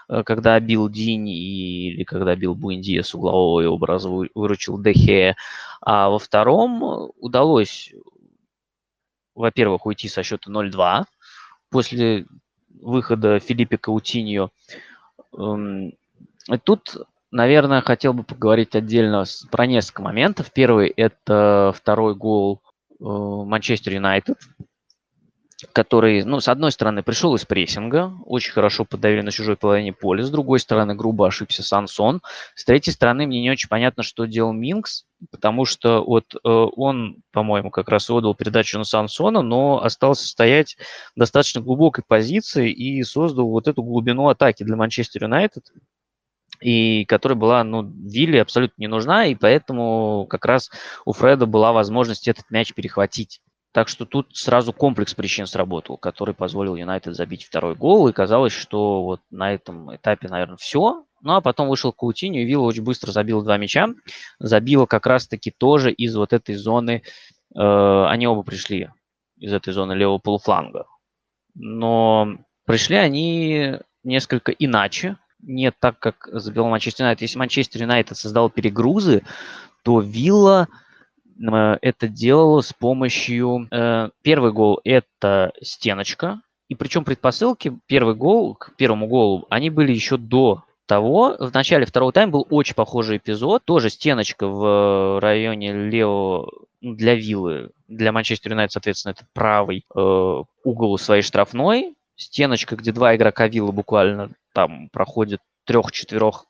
[0.08, 5.36] э, когда бил Дини или когда бил Буэндия с углового образа выручил Дехе.
[5.80, 7.92] А во втором удалось,
[9.34, 11.04] во-первых, уйти со счета 0-2
[11.70, 12.26] после
[12.68, 14.50] выхода Филиппа Каутиньо.
[15.36, 15.92] Эм,
[16.64, 16.96] тут
[17.30, 20.52] наверное, хотел бы поговорить отдельно про несколько моментов.
[20.52, 24.38] Первый– это второй гол э, Манчестер Юнайтед,
[25.72, 30.24] который, ну, с одной стороны, пришел из прессинга, очень хорошо подавили на чужой половине поля,
[30.24, 32.22] с другой стороны, грубо ошибся Сансон,
[32.54, 37.22] с третьей стороны, мне не очень понятно, что делал Минкс, потому что вот э, он,
[37.32, 40.76] по-моему, как раз отдал передачу на Сансона, но остался стоять
[41.14, 45.64] в достаточно глубокой позиции и создал вот эту глубину атаки для Манчестер Юнайтед,
[46.60, 50.70] и которая была, ну, Вилли абсолютно не нужна, и поэтому как раз
[51.04, 53.40] у Фреда была возможность этот мяч перехватить.
[53.72, 58.52] Так что тут сразу комплекс причин сработал, который позволил Юнайтед забить второй гол, и казалось,
[58.52, 61.04] что вот на этом этапе, наверное, все.
[61.22, 63.88] Ну, а потом вышел Каутиньо, и Вилла очень быстро забил два мяча.
[64.38, 67.02] Забила как раз-таки тоже из вот этой зоны,
[67.54, 68.90] э, они оба пришли
[69.36, 70.86] из этой зоны левого полуфланга.
[71.54, 77.22] Но пришли они несколько иначе, не так, как забил Манчестер Юнайтед.
[77.22, 79.22] Если Манчестер Юнайтед создал перегрузы,
[79.82, 80.89] то Вилла э,
[81.40, 83.68] это делала с помощью...
[83.70, 89.92] Э, первый гол– это стеночка, и причем предпосылки, первый гол, к первому голу, они были
[89.92, 91.36] еще до того.
[91.38, 93.64] В начале второго тайма был очень похожий эпизод.
[93.64, 96.50] Тоже стеночка в районе левого
[96.80, 97.70] ну, для Виллы.
[97.88, 101.94] Для Манчестер Юнайтед, соответственно, это правый э, угол своей штрафной.
[102.16, 106.46] Стеночка, где два игрока Виллы буквально там проходят трех-четверых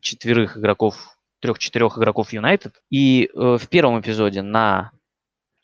[0.00, 2.80] четверых игроков, трех-четырех игроков Юнайтед.
[2.90, 4.92] И э, в первом эпизоде на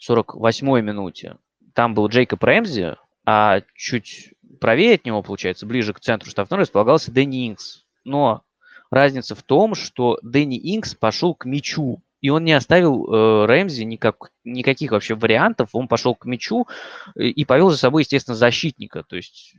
[0.09, 1.37] 48-й минуте
[1.75, 7.13] там был Джейкоб Рэмзи, а чуть правее от него, получается, ближе к центру штрафной располагался
[7.13, 7.85] Дэнни Инкс.
[8.05, 8.43] Но
[8.91, 13.83] разница в том, что Дэнни Инкс пошел к мячу, и он не оставил э, Рэмзи
[13.83, 15.71] никак, никаких вообще вариантов.
[15.73, 16.69] Он пошел к мячу
[17.17, 19.03] и, и повел за собой, естественно, защитника.
[19.03, 19.57] То есть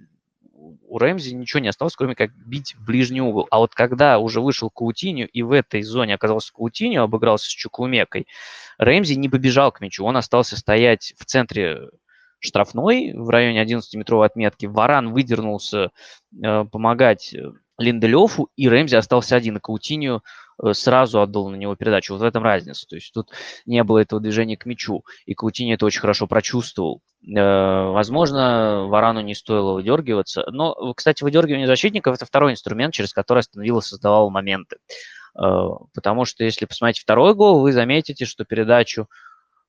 [0.87, 3.47] у Рэмзи ничего не осталось, кроме как бить в ближний угол.
[3.51, 8.27] А вот когда уже вышел Каутиню и в этой зоне оказался Каутиню, обыгрался с Чукумекой,
[8.77, 11.89] Рэмзи не побежал к мячу, он остался стоять в центре
[12.39, 14.65] штрафной в районе 11-метровой отметки.
[14.65, 15.91] Варан выдернулся
[16.43, 20.19] э, помогать э, Линделёфу, и Рэмзи остался один, и Каутинью э,
[20.71, 22.13] сразу отдал на него передачу.
[22.13, 22.85] Вот в этом разница.
[22.87, 23.29] То есть тут
[23.65, 27.01] не было этого движения к мячу, и Каутиньо это очень хорошо прочувствовал.
[27.25, 30.45] Э, возможно, Варану не стоило выдергиваться.
[30.51, 34.77] Но, кстати, выдергивание защитников– это второй инструмент, через который остановила создавал моменты.
[35.35, 39.07] Потому что если посмотреть второй гол, вы заметите, что передачу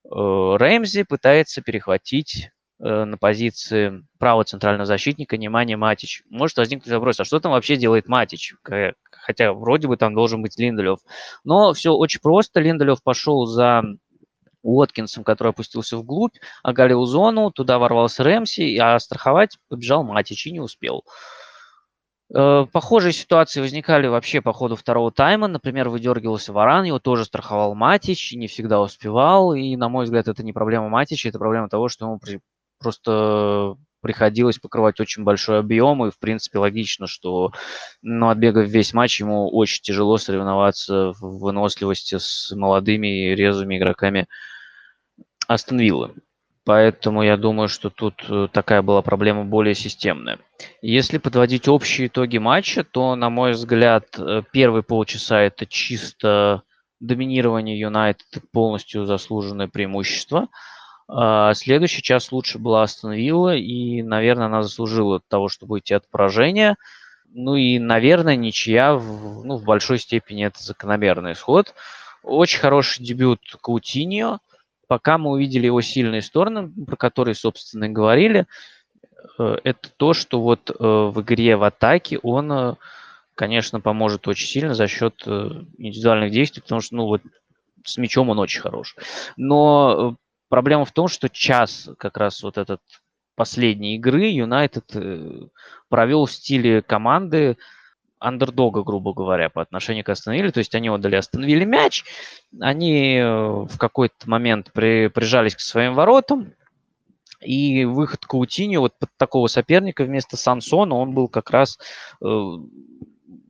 [0.04, 6.22] Рэмзи пытается перехватить Э, на позиции правого центрального защитника Немани Матич.
[6.28, 8.54] Может возникнуть вопрос, а что там вообще делает Матич?
[9.24, 10.98] Хотя вроде бы там должен быть Линделев.
[11.44, 12.60] Но все очень просто.
[12.60, 13.82] Линделев пошел за
[14.62, 20.60] Уоткинсом, который опустился вглубь, оголил зону, туда ворвался Рэмси, а страховать побежал Матич и не
[20.60, 21.04] успел.
[22.34, 25.48] Э, похожие ситуации возникали вообще по ходу второго тайма.
[25.48, 29.54] Например, выдергивался Варан, его тоже страховал Матич, не всегда успевал.
[29.54, 32.20] И, на мой взгляд, это не проблема Матича, это проблема того, что ему
[32.78, 37.52] просто приходилось покрывать очень большой объем, и, в принципе, логично, что,
[38.02, 44.26] ну, отбегав весь матч, ему очень тяжело соревноваться в выносливости с молодыми и резвыми игроками
[45.48, 46.12] Астон Виллы.
[46.66, 50.38] Поэтому я думаю, что тут э, такая была проблема более системная.
[50.82, 56.62] Если подводить общие итоги матча, то, на мой взгляд, э, первые полчаса это чисто
[57.00, 60.48] доминирование Юнайтед, полностью заслуженное преимущество–
[61.54, 66.76] следующий час лучше была Астон Вилла, и, наверное, она заслужила того, чтобы уйти от поражения.
[67.34, 71.74] Ну и, наверное, ничья в, ну, в большой степени это закономерный исход.
[72.22, 74.38] Очень хороший дебют Каутиньо.
[74.86, 78.46] Пока мы увидели его сильные стороны, про которые, собственно, и говорили,
[79.38, 82.74] э, это то, что вот э, в игре в атаке он, э,
[83.34, 87.22] конечно, поможет очень сильно за счет индивидуальных действий, потому что, ну, вот
[87.84, 88.94] с мячом он очень хорош.
[89.36, 90.16] Но
[90.54, 92.80] Проблема в том, что час как раз вот этот
[93.34, 95.48] последней игры Юнайтед э,
[95.88, 97.56] провел в стиле команды
[98.20, 102.04] андердога, грубо говоря, по отношению к Астон То есть они отдали Астон мяч,
[102.60, 106.52] они э, в какой-то момент при, прижались к своим воротам,
[107.40, 111.80] и выход Каутиньо вот под такого соперника вместо Сансона, он был как раз
[112.24, 112.58] э,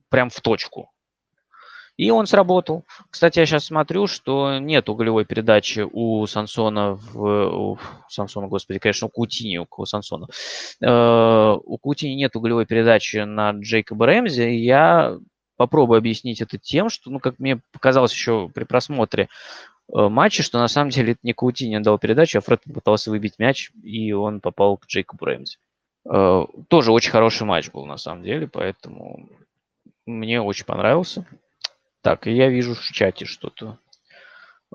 [0.08, 0.93] прям в точку.
[1.96, 2.85] И он сработал.
[3.11, 7.18] Кстати, я сейчас смотрю, что нет уголевой передачи у Сансона в...
[7.20, 7.78] У
[8.09, 10.26] Сансона, господи, конечно, у Кутини, у Сансона.
[10.80, 14.42] Э, у Кутини нет уголевой передачи на Джейкоба Рэмзи.
[14.42, 15.18] Я
[15.57, 19.28] попробую объяснить это тем, что, ну, как мне показалось еще при просмотре
[19.88, 23.38] э, матча, что на самом деле это не Каутини дал передачу, а Фред попытался выбить
[23.38, 25.59] мяч, и он попал к Джейкобу Рэмзи.
[26.11, 29.28] Э, тоже очень хороший матч был на самом деле, поэтому
[30.07, 31.24] мне очень понравился.
[32.04, 33.78] Так, я вижу в чате что-то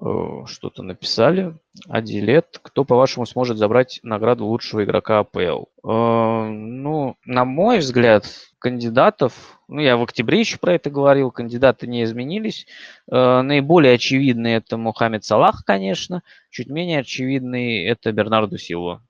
[0.01, 1.55] э, что-то написали.
[1.87, 2.59] Адилет.
[2.63, 5.65] Кто, по-вашему, сможет забрать награду лучшего игрока АПЛ?
[5.83, 8.25] Э, ну, на мой взгляд,
[8.57, 12.65] кандидатов, ну, я в октябре еще про это говорил, кандидаты не изменились.
[13.11, 16.23] Э, наиболее очевидный это Мухаммед Салах, конечно.
[16.49, 19.04] Чуть менее очевидный это Бернарду Силва.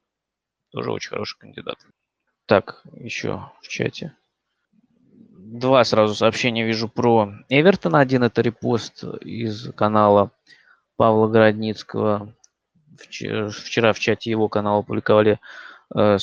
[0.71, 1.77] Тоже очень хороший кандидат.
[2.47, 4.11] Так, еще в чате
[5.49, 7.95] два сразу сообщения вижу про Эвертон.
[7.95, 10.31] Один это репост из канала
[10.95, 12.35] Павла Городницкого.
[12.97, 15.39] Вчера в чате его канала публиковали
[15.95, 16.17] э,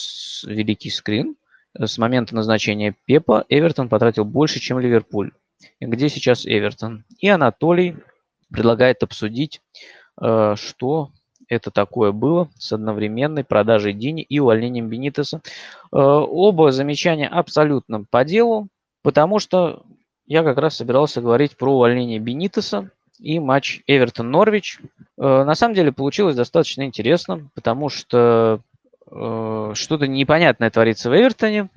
[0.44, 1.36] великий скрин.
[1.78, 5.32] С момента назначения Пепа Эвертон потратил больше, чем Ливерпуль.
[5.80, 7.04] Где сейчас Эвертон?
[7.18, 7.96] И Анатолий
[8.50, 9.60] предлагает обсудить,
[10.20, 11.10] э, что
[11.48, 15.40] это такое было с одновременной продажей Дини и увольнением Бенитеса.
[15.92, 18.68] Э, оба замечания абсолютно по делу
[19.06, 19.84] Потому что
[20.26, 22.90] я как раз собирался говорить про увольнение Бенитеса
[23.20, 24.80] и матч Эвертон-Норвич.
[25.16, 28.62] Э, на самом деле получилось достаточно интересно, потому что
[29.08, 31.68] э, что-то непонятное творится в Эвертоне,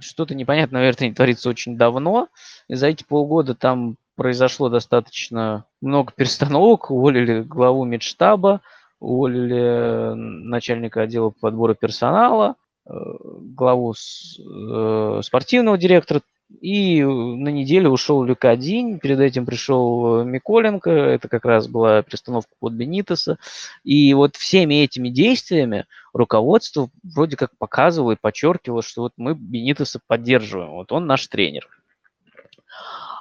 [0.00, 2.28] что-то непонятное в Эвертоне творится очень давно,
[2.68, 8.60] и за эти полгода там произошло достаточно много перестановок, уволили главу медштаба,
[9.00, 12.56] уволили начальника отдела подбора персонала,
[12.86, 16.20] э, главу спортивного директора
[16.60, 22.52] и на неделю ушел Люкадин, перед этим пришел э, Миколенко, это как раз была перестановка
[22.58, 23.38] под Бенитоса.
[23.82, 30.00] И вот всеми этими действиями руководство вроде как показывало и подчеркивало, что вот мы Бенитоса
[30.06, 31.68] поддерживаем, вот он наш тренер.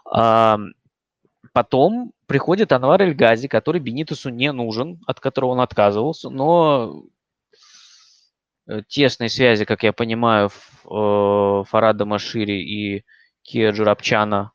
[0.05, 0.59] А
[1.53, 7.03] потом приходит Анвар Эльгази, который Бенитосу не нужен, от которого он отказывался, но
[8.67, 13.05] э, тесные связи, как я понимаю, э, Фарада Машири и
[13.43, 14.51] Кия Джурапчана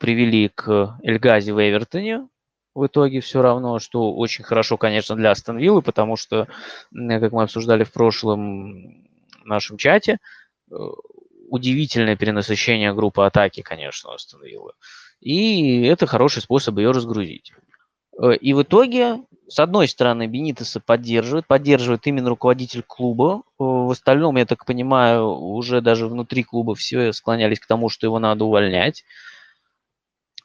[0.00, 2.28] привели к Эльгази в Эвертоне.
[2.74, 6.46] В итоге все равно, что очень хорошо, конечно, для Астон Виллы, потому что,
[6.92, 9.08] как мы обсуждали в прошлом
[9.44, 10.18] нашем чате,
[10.70, 10.74] э,
[11.48, 14.72] удивительное перенасыщение группы атаки, конечно, Астон Виллы.
[15.20, 17.52] И это хороший способ ее разгрузить.
[18.20, 23.42] Э, и в итоге, с одной стороны, Бенитеса поддерживает, поддерживает именно руководитель клуба.
[23.44, 28.06] Э, в остальном, я так понимаю, уже даже внутри клуба все склонялись к тому, что
[28.06, 29.04] его надо увольнять.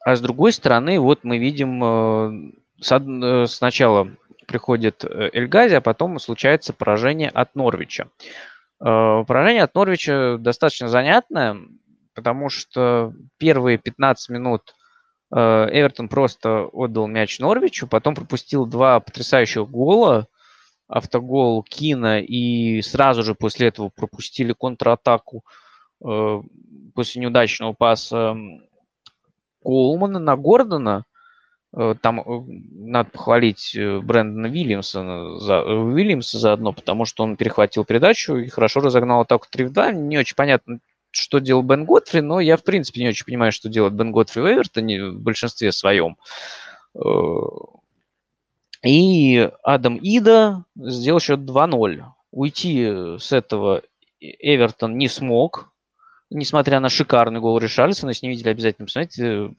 [0.05, 4.09] А с другой стороны, вот мы видим, э, сначала
[4.45, 8.09] приходит Эльгази, а потом случается поражение от Норвича.
[8.79, 11.57] Поражение от Норвича достаточно занятное,
[12.13, 14.75] потому что первые 15 минут
[15.35, 20.27] Эвертон просто отдал мяч Норвичу, потом пропустил два потрясающих гола,
[20.87, 25.43] автогол Кина, и сразу же после этого пропустили контратаку
[26.05, 26.41] э,
[26.93, 28.37] после неудачного паса
[29.63, 31.05] Колмана на Гордона.
[31.75, 38.49] Э, там надо похвалить Брэндона Вильямса, за, Вильямса заодно, потому что он перехватил передачу и
[38.49, 39.91] хорошо разогнал атаку 3 в 2.
[39.93, 40.79] Не очень понятно,
[41.13, 44.41] что делал Бен Готфри, но я, в принципе, не очень понимаю, что делает Бен Готфри
[44.41, 46.17] в Эвертоне в большинстве своем.
[46.95, 46.99] Э,
[48.83, 52.03] и Адам Ида сделал счет 2-0.
[52.31, 53.83] Уйти с этого
[54.19, 55.71] Эвертон не смог,
[56.29, 58.09] несмотря на шикарный гол Ришарлисона.
[58.09, 59.53] Если не видели, обязательно посмотрите.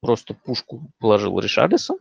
[0.00, 1.98] Просто пушку положил Ришарлисон.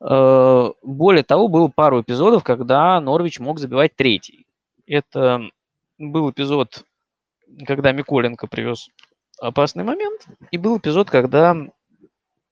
[0.00, 4.46] Э, более того, было пару эпизодов, когда Норвич мог забивать третий.
[4.86, 5.40] Это
[5.98, 6.84] был эпизод
[7.66, 8.88] когда Миколенко привез
[9.40, 11.66] опасный момент, и был эпизод, когда э,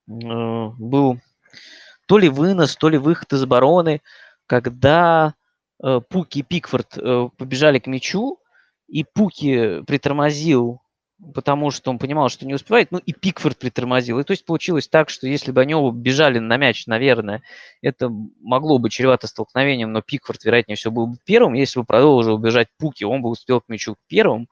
[0.07, 1.19] был
[2.07, 4.03] то ли вынос, то ли выход из обороны,
[4.47, 5.35] когда
[5.83, 8.39] э, Пуки и Пикфорд э, побежали к мячу,
[8.89, 10.83] и Пуки притормозил,
[11.35, 14.19] потому что он понимал, что не успевает, ну и Пикфорд притормозил.
[14.19, 17.43] И то есть получилось так, что если бы они оба бежали на мяч, наверное,
[17.81, 21.55] это могло бы чревато столкновением, но Пикфорд, вероятнее всего, был бы первым.
[21.55, 24.49] Если бы продолжил бежать Пуки, он бы успел к мячу первым.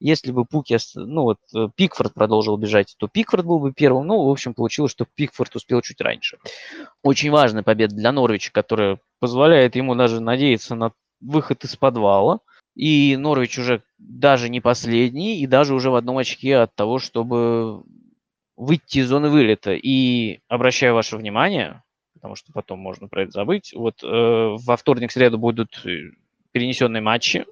[0.00, 4.06] Если бы Пуки, ну вот э, Пикфорд продолжил бежать, то Пикфорд был бы первым.
[4.06, 6.38] Ну, в общем, получилось, что Пикфорд успел чуть раньше.
[7.02, 12.40] Очень важная победа для Норвича, которая позволяет ему даже надеяться на выход из подвала.
[12.74, 17.82] И Норвич уже даже не последний, и даже уже в одном очке от того, чтобы
[18.56, 19.72] выйти из зоны вылета.
[19.72, 21.82] И обращаю ваше внимание,
[22.14, 26.12] потому что потом можно про это забыть, вот э, во вторник-среду будут э,
[26.52, 27.44] перенесенные матчи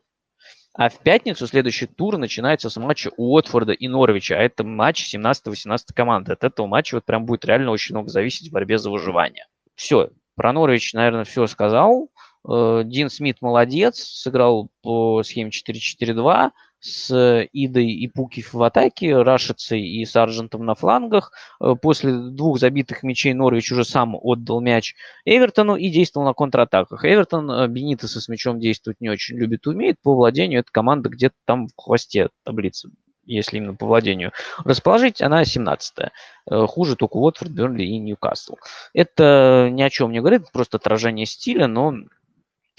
[0.78, 4.36] а в пятницу следующий тур начинается с матча Уотфорда и Норвича.
[4.36, 6.32] А это матч 17-18 команды.
[6.32, 9.46] От этого матча вот прям будет реально очень много зависеть в борьбе за выживание.
[9.74, 12.10] Все, про Норвич, наверное, все сказал.
[12.48, 19.80] Э, Дин Смит молодец, сыграл по схеме 4-4-2 с Идой и Пукив в атаке, Рашицей
[19.80, 21.32] и Саржентом на флангах.
[21.60, 27.04] Э, после двух забитых мячей Норвич уже сам отдал мяч Эвертону и действовал на контратаках.
[27.04, 29.96] Эвертон э, Бенитеса с мячом действовать не очень любит умеет.
[30.02, 32.90] По владению эта команда где-то там в хвосте таблицы
[33.28, 34.32] если именно по владению
[34.64, 36.10] расположить, она 17-я.
[36.50, 38.56] Э, хуже только Уотфорд, Бернли и Ньюкасл.
[38.94, 41.94] Это ни о чем не говорит, просто отражение стиля, но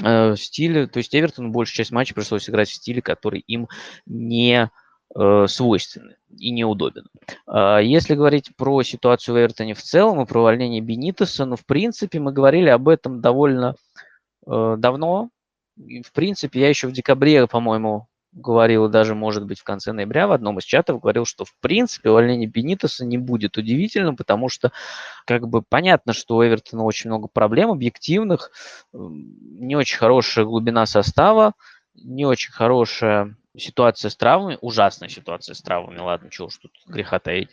[0.02, 3.68] э, стиле, то есть Эвертону большую часть матча пришлось играть в стиле, который им
[4.06, 4.70] не
[5.16, 7.08] э, свойственны и неудобен.
[7.48, 11.66] Э, если говорить про ситуацию в Эвертоне в целом и про увольнение Бенитеса, ну, в
[11.66, 13.76] принципе, мы говорили об этом довольно
[14.48, 15.30] э, давно.
[15.78, 20.28] И, в принципе, я еще в декабре, по-моему, говорил, даже, может быть, в конце ноября
[20.28, 24.72] в одном из чатов говорил, что, в принципе, увольнение Бенитоса не будет удивительным, потому что,
[25.26, 28.52] как бы, понятно, что у Эвертона очень много проблем объективных,
[28.94, 31.54] не очень хорошая глубина состава,
[31.96, 37.20] не очень хорошая ситуация с травмами, ужасная ситуация с травмами, ладно, чего уж тут греха
[37.20, 37.50] таить.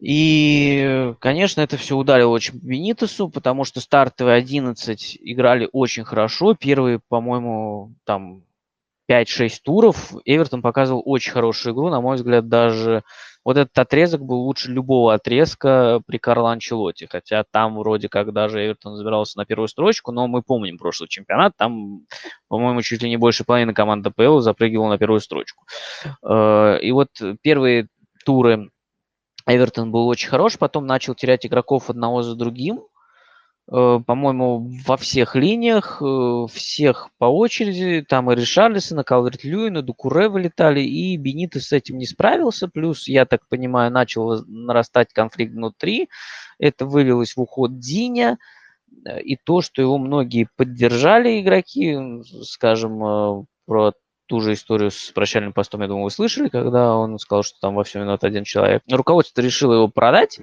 [0.00, 6.54] И, конечно, это все ударило очень Бенитесу, потому что стартовые 11 играли очень хорошо.
[6.54, 8.42] Первые, по-моему, там
[9.12, 11.90] 5-6 туров Эвертон показывал очень хорошую игру.
[11.90, 13.02] На мой взгляд, даже
[13.44, 17.06] вот этот отрезок был лучше любого отрезка при Карло Анчелоте.
[17.10, 21.52] Хотя там вроде как даже Эвертон забирался на первую строчку, но мы помним прошлый чемпионат.
[21.56, 22.06] Там,
[22.48, 25.66] по-моему, чуть ли не больше половины команды ПЛ запрыгивала на первую строчку.
[26.26, 27.08] Э, и вот
[27.42, 27.88] первые
[28.24, 28.70] туры
[29.46, 32.80] Эвертон был очень хорош, потом начал терять игроков одного за другим.
[33.70, 39.78] Э, по-моему, во всех линиях, э, всех по очереди, там и Ришарлисон, и Калверт Льюин,
[39.78, 45.12] и Дукуре вылетали, и Бенито с этим не справился, плюс, я так понимаю, начал нарастать
[45.12, 46.08] конфликт внутри,
[46.58, 48.38] это вылилось в уход Диня,
[49.06, 51.96] э, и то, что его многие поддержали игроки,
[52.42, 53.92] скажем, про
[54.26, 57.76] ту же историю с прощальным постом, я думаю, вы слышали, когда он сказал, что там
[57.76, 58.82] во всем виноват один человек.
[58.90, 60.40] Руководство решило его продать,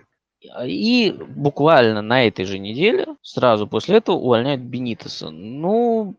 [0.66, 5.30] и буквально на этой же неделе, сразу после этого, увольняют Бенитеса.
[5.30, 6.16] Ну,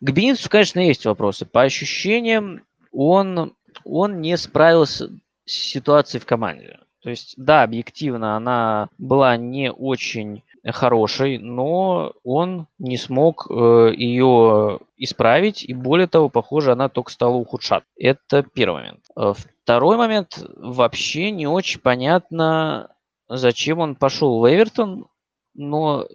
[0.00, 1.46] к Бенитесу, конечно, есть вопросы.
[1.46, 5.10] По ощущениям, он, он не справился
[5.44, 6.78] с ситуацией в команде.
[7.02, 14.80] То есть, да, объективно она была не очень хорошей, но он не смог э, ее
[14.96, 17.88] исправить, и более того, похоже, она только стала ухудшаться.
[17.96, 19.00] Это первый момент.
[19.16, 19.32] Э,
[19.62, 22.90] второй момент, вообще не очень понятно,
[23.28, 25.06] зачем он пошел в Эвертон,
[25.54, 26.06] но э,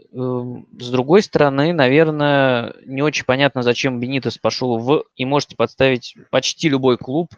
[0.80, 6.70] с другой стороны, наверное, не очень понятно, зачем Бенитес пошел в и можете подставить почти
[6.70, 7.30] любой клуб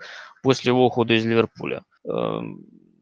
[0.43, 1.83] после его ухода из Ливерпуля.
[2.07, 2.41] Э,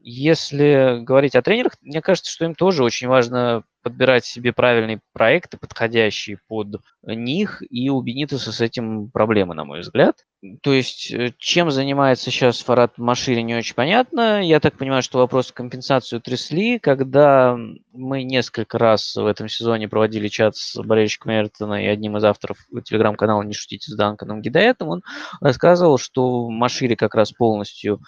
[0.03, 5.57] если говорить о тренерах, мне кажется, что им тоже очень важно подбирать себе правильные проекты,
[5.57, 10.15] подходящие под них, и у Бенитеса с этим проблемы, на мой взгляд.
[10.61, 14.43] То есть, э, чем занимается сейчас Фарад Машири, не очень понятно.
[14.43, 17.57] Я так понимаю, что вопрос компенсации трясли, когда
[17.93, 22.57] мы несколько раз в этом сезоне проводили чат с болельщиком Эвертона и одним из авторов
[22.83, 25.01] телеграм-канала «Не шутите с Данканом Гидаэтом», он
[25.39, 28.01] рассказывал, что Машири как раз полностью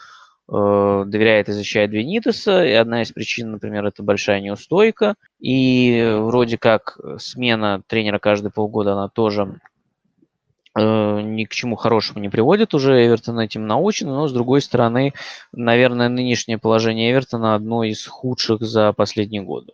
[0.48, 7.00] доверяет и защищает Венитеса, и одна из причин, например, это большая неустойка, и вроде как
[7.18, 9.60] смена тренера каждые полгода, она тоже
[10.78, 15.14] э, ни к чему хорошему не приводит уже, Эвертон этим научен, но с другой стороны,
[15.52, 19.74] наверное, нынешнее положение Эвертона одно из худших за последние годы.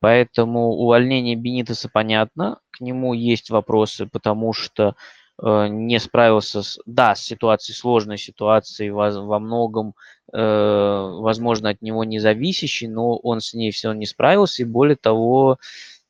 [0.00, 7.14] Поэтому увольнение Бенитеса понятно, к нему есть вопросы, потому что Э, не справился с, да,
[7.14, 9.94] с ситуацией, сложной ситуацией, во, во многом,
[10.32, 14.96] э, возможно, от него не зависящей, но он с ней все не справился, и более
[14.96, 15.58] того,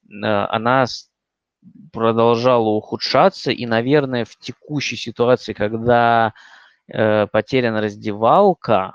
[0.08, 0.84] э, она
[1.92, 6.34] продолжала ухудшаться, и, наверное, в текущей ситуации, когда
[6.88, 8.94] э, потеряна раздевалка,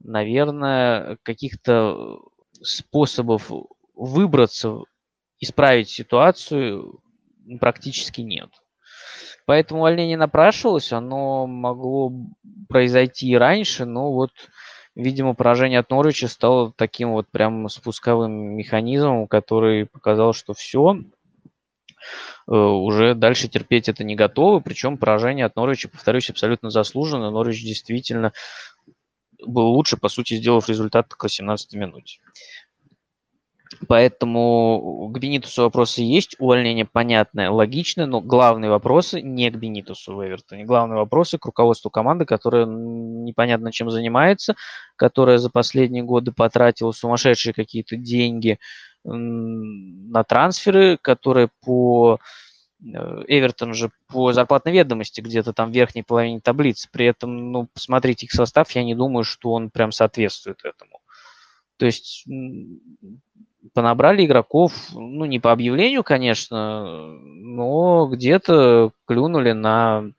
[0.00, 2.20] наверное, каких-то
[2.60, 3.50] способов
[3.94, 4.80] выбраться,
[5.40, 7.00] исправить ситуацию
[7.58, 8.50] практически нет.
[9.46, 12.12] Поэтому увольнение напрашивалось, оно могло
[12.68, 14.32] произойти и раньше, но вот,
[14.96, 20.96] видимо, поражение от Норвича стало таким вот прям спусковым механизмом, который показал, что все,
[22.48, 24.60] э, уже дальше терпеть это не готовы.
[24.60, 27.30] Причем поражение от Норвича, повторюсь, абсолютно заслуженно.
[27.30, 28.32] Норвич действительно
[29.46, 32.18] был лучше, по сути, сделав результат к 18 минуте.
[33.88, 40.24] Поэтому к Бенитусу вопросы есть, увольнение понятное, логичное, но главные вопросы не к Бенитусу в
[40.24, 40.64] Эвертоне.
[40.64, 44.54] Главные вопросы к руководству команды, которая непонятно чем занимается,
[44.96, 48.58] которая за последние годы потратила сумасшедшие какие-то деньги
[49.04, 52.18] на трансферы, которые по
[52.80, 52.86] э,
[53.28, 56.88] Эвертон же по зарплатной ведомости где-то там в верхней половине таблицы.
[56.90, 61.00] При этом, ну, посмотрите их состав, я не думаю, что он прям соответствует этому.
[61.76, 62.24] То есть
[63.72, 70.10] понабрали игроков, ну, не по объявлению, конечно, но где-то клюнули на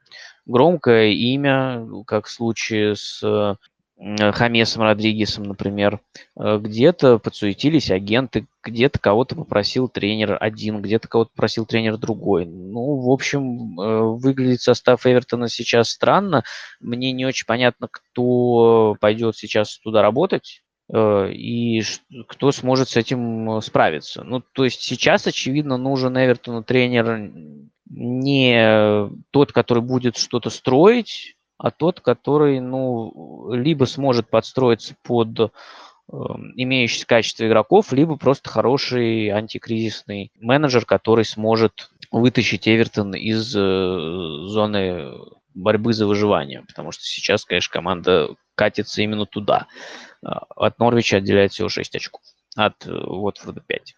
[0.46, 3.56] громкое имя, как в случае с э,
[4.00, 6.00] Хамесом Родригесом, например.
[6.40, 12.46] Э, где-то подсуетились агенты, где-то кого-то попросил тренер один, где-то кого-то попросил тренер другой.
[12.46, 16.44] Ну, в общем, э, выглядит состав Эвертона сейчас странно.
[16.80, 20.62] Мне не очень понятно, кто пойдет сейчас туда работать.
[20.94, 21.82] Э, и
[22.28, 24.24] кто сможет с этим э, справиться.
[24.24, 27.32] Ну, то есть сейчас, очевидно, нужен Эвертону тренер
[27.90, 35.46] не тот, который будет что-то строить, а тот, который, ну, либо сможет подстроиться под э,
[36.56, 43.60] имеющиеся качества игроков, либо просто хороший антикризисный менеджер, который сможет вытащить Эвертон из э,
[44.48, 45.12] зоны
[45.54, 49.68] борьбы за выживание, потому что сейчас, конечно, команда катится именно туда.
[50.24, 52.22] А, от Норвича отделяет всего 6 очков,
[52.56, 53.96] от э, Уотфорда 5.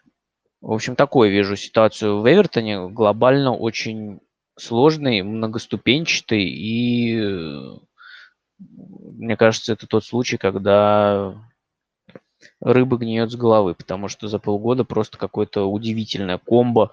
[0.60, 4.20] В общем, такую вижу ситуацию в Эвертоне, глобально очень
[4.58, 7.78] сложный, многоступенчатый, и э,
[8.58, 11.34] мне кажется, это тот случай, когда
[12.60, 16.92] рыба гниет с головы, потому что за полгода просто какое-то удивительное комбо,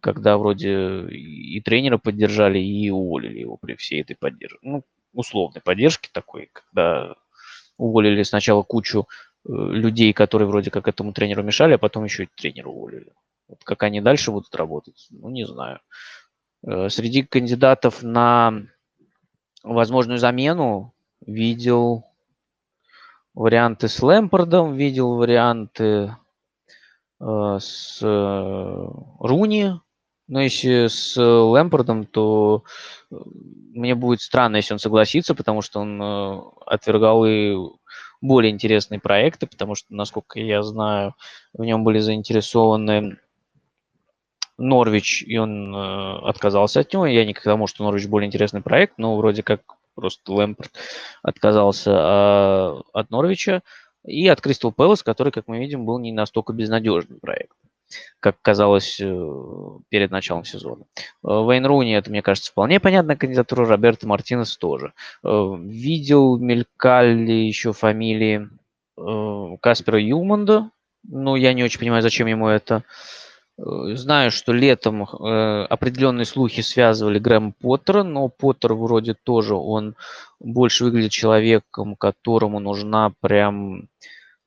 [0.00, 4.58] когда вроде и тренера поддержали, и уволили его при всей этой поддержке.
[4.62, 7.14] Ну, условной поддержки такой, когда
[7.80, 9.08] уволили сначала кучу
[9.44, 13.12] э, людей, которые вроде как этому тренеру мешали, а потом еще и тренера уволили.
[13.48, 15.80] Вот как они дальше будут работать, ну, не знаю.
[16.66, 18.62] Э, среди кандидатов на
[19.62, 20.94] возможную замену
[21.26, 22.04] видел
[23.34, 26.16] варианты с Лэмпордом, видел варианты
[27.20, 28.86] э, с э,
[29.18, 29.72] Руни.
[30.28, 32.62] Но если с Лэмпордом, то
[33.10, 37.56] мне будет странно, если он согласится, потому что он э, отвергал и
[38.20, 41.14] более интересные проекты, потому что, насколько я знаю,
[41.52, 43.18] в нем были заинтересованы
[44.58, 47.06] Норвич, и он э, отказался от него.
[47.06, 49.62] Я не к тому, что Норвич более интересный проект, но вроде как
[49.94, 50.70] просто Лэмпорт
[51.22, 53.62] отказался э, от Норвича
[54.04, 57.56] и от Кристал Пэлас, который, как мы видим, был не настолько безнадежный проект,
[58.20, 59.28] как казалось э,
[59.88, 60.84] перед началом сезона.
[61.24, 64.92] Э, Вейн Руни, это, мне кажется, вполне понятная кандидатура, Роберто Мартинес тоже.
[65.24, 68.48] Э, видел, мелькали еще фамилии
[69.62, 70.70] Каспера Юманда,
[71.08, 72.84] но я не очень понимаю, зачем ему это.
[73.56, 79.96] Знаю, что летом определенные слухи связывали Грэма Поттера, но Поттер вроде тоже, он
[80.38, 83.88] больше выглядит человеком, которому нужна прям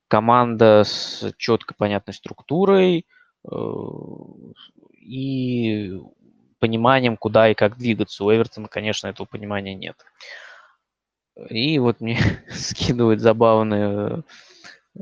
[0.08, 3.08] команда с четко понятной структурой
[5.00, 6.00] и
[6.60, 8.24] пониманием, куда и как двигаться.
[8.24, 9.98] У Эвертона, конечно, этого понимания нет.
[11.50, 12.20] И вот мне
[12.52, 14.26] скидывают забавную
[14.96, 15.02] э,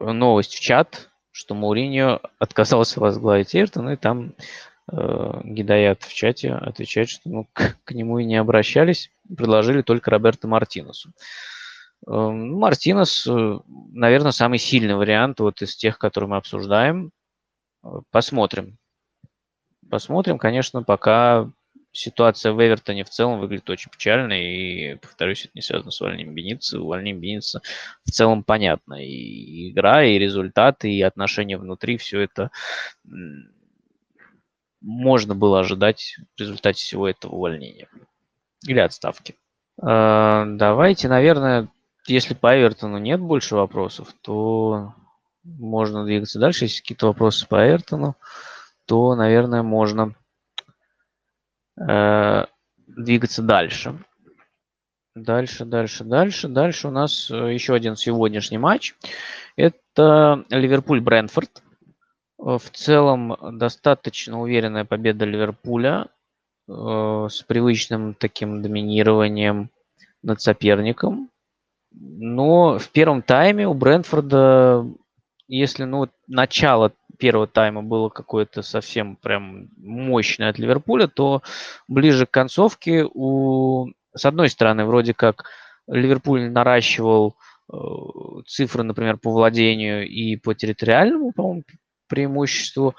[0.00, 4.34] новость в чат что Мауриньо отказался возглавить Эвертон, и там
[4.92, 10.10] э, Гидаят в чате отвечает, что ну, к, к нему и не обращались, предложили только
[10.10, 11.08] Роберто Мартинесу.
[11.08, 11.12] Э,
[12.06, 13.58] Мартинес, э,
[13.92, 17.12] наверное, самый сильный вариант вот из тех, которые мы обсуждаем.
[17.84, 18.78] Э, посмотрим.
[19.88, 21.50] Посмотрим, конечно, пока
[21.92, 26.34] ситуация в Эвертоне в целом выглядит очень печально, и, повторюсь, это не связано с увольнением
[26.34, 26.80] Беница.
[26.80, 27.60] Увольнением Беница
[28.04, 28.94] в целом понятно.
[29.04, 32.50] И игра, и результаты, и отношения внутри, все это
[34.80, 37.88] можно было ожидать в результате всего этого увольнения
[38.66, 39.36] или отставки.
[39.82, 41.68] А, давайте, наверное,
[42.10, 44.94] если по Эвертону нет больше вопросов, то
[45.44, 46.64] можно двигаться дальше.
[46.64, 48.16] Если какие-то вопросы по Эвертону,
[48.86, 50.14] то, наверное, можно
[51.80, 52.44] э,
[52.86, 54.02] двигаться дальше.
[55.14, 56.48] Дальше, дальше, дальше.
[56.48, 58.94] Дальше у нас э, еще один сегодняшний матч.
[59.56, 61.50] Это Ливерпуль-Брэнфорд.
[62.38, 66.06] Э, в целом достаточно уверенная победа Ливерпуля
[66.68, 69.70] э, с привычным таким доминированием
[70.22, 71.30] над соперником.
[71.92, 74.86] Но в первом тайме у Брэнфорда,
[75.48, 81.42] если ну, начало первого тайма было какое-то совсем прям мощное от Ливерпуля, то
[81.88, 83.88] ближе к концовке у...
[84.14, 85.44] С одной стороны, вроде как
[85.86, 87.36] Ливерпуль наращивал
[87.72, 87.76] э,
[88.46, 91.64] цифры, например, по владению и по территориальному, по-моему,
[92.08, 92.96] преимуществу,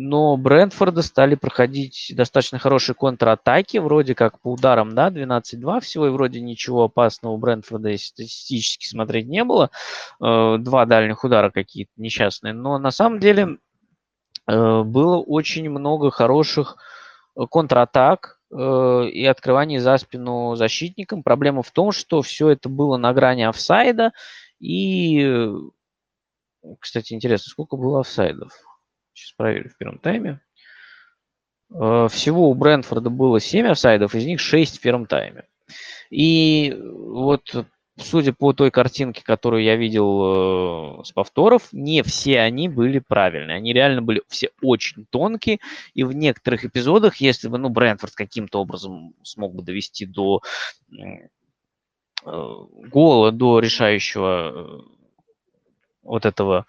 [0.00, 6.10] но Брентфорда стали проходить достаточно хорошие контратаки, вроде как по ударам, да, 12-2 всего, и
[6.10, 9.72] вроде ничего опасного у Брентфорда статистически смотреть не было.
[10.22, 13.58] Э, два дальних удара какие-то несчастные, но на самом деле
[14.46, 16.76] э, было очень много хороших
[17.36, 21.22] э, контратак и открываний за спину защитникам.
[21.22, 24.12] Проблема в том, что все это было на грани офсайда,
[24.58, 25.50] и,
[26.78, 28.52] кстати, интересно, сколько было офсайдов?
[29.18, 30.40] Сейчас проверю в первом тайме.
[31.74, 35.44] Э, всего у Брэнфорда было 7 офсайдов, из них 6 в первом тайме.
[36.10, 37.66] И вот
[38.00, 43.56] судя по той картинке, которую я видел э, с повторов, не все они были правильные.
[43.56, 45.58] Они реально были все очень тонкие.
[45.94, 50.42] И в некоторых эпизодах, если бы ну, Брэнфорд каким-то образом смог бы довести до
[50.92, 51.28] э,
[52.24, 54.84] гола, до решающего
[56.02, 56.66] вот этого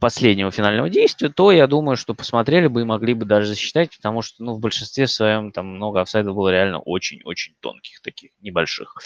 [0.00, 4.22] последнего финального действия, то я думаю, что посмотрели бы и могли бы даже засчитать, потому
[4.22, 8.96] что ну, в большинстве своем там много офсайдов было реально очень-очень тонких, таких небольших.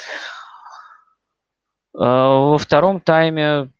[1.94, 3.70] А, во втором тайме,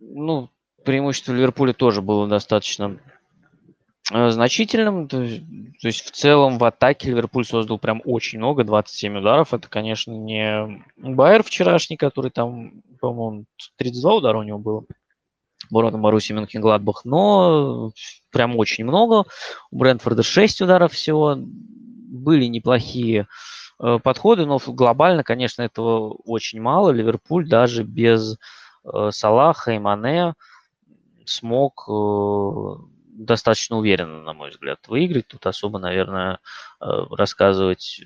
[0.00, 0.50] ну,
[0.84, 2.98] преимущество Ливерпуля тоже было достаточно
[4.10, 5.08] Э, значительным.
[5.08, 9.52] То есть в целом в атаке Ливерпуль создал прям очень много, 27 ударов.
[9.52, 13.44] Это, конечно, не Байер вчерашний, который там, по-моему,
[13.76, 14.84] 32 удара у него было.
[15.70, 17.92] Воротом Баруси Мюнхен-Гладбах, но
[18.30, 19.24] прям очень много.
[19.70, 21.36] У Брентфорда 6 ударов всего.
[21.36, 23.28] Были неплохие
[23.80, 26.90] э, подходы, но глобально, конечно, этого очень мало.
[26.90, 28.38] Ливерпуль даже без
[28.84, 30.34] э, Салаха и Мане
[31.26, 31.86] смог
[33.18, 35.26] достаточно уверенно, на мой взгляд, выиграть.
[35.28, 36.38] Тут особо, наверное,
[36.80, 38.00] э, рассказывать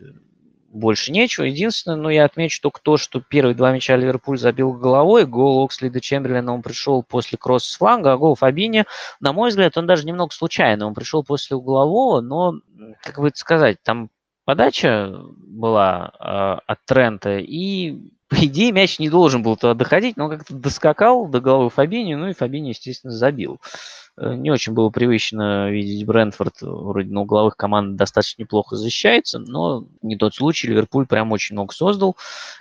[0.73, 1.45] больше нечего.
[1.45, 5.27] Единственное, ну, я отмечу только то, что первые два мяча Ливерпуль забил головой.
[5.27, 8.85] Гол Оксли Чемберлина, он пришел после кросса с фланга, а гол Фабини,
[9.21, 10.87] на мой взгляд, он даже немного случайно.
[10.87, 12.55] Он пришел после углового, но,
[13.03, 14.11] как бы сказать, там
[14.45, 17.99] подача была э, от Трента, и,
[18.29, 22.29] по идее, мяч не должен был туда доходить, но как-то доскакал до головы Фабини, ну
[22.29, 23.61] и Фабини, естественно, забил.
[23.63, 29.87] Э, не очень было привычно видеть Брентфорд, вроде на угловых команд достаточно неплохо защищается, но
[30.03, 32.17] не тот случай, Ливерпуль прям очень много создал.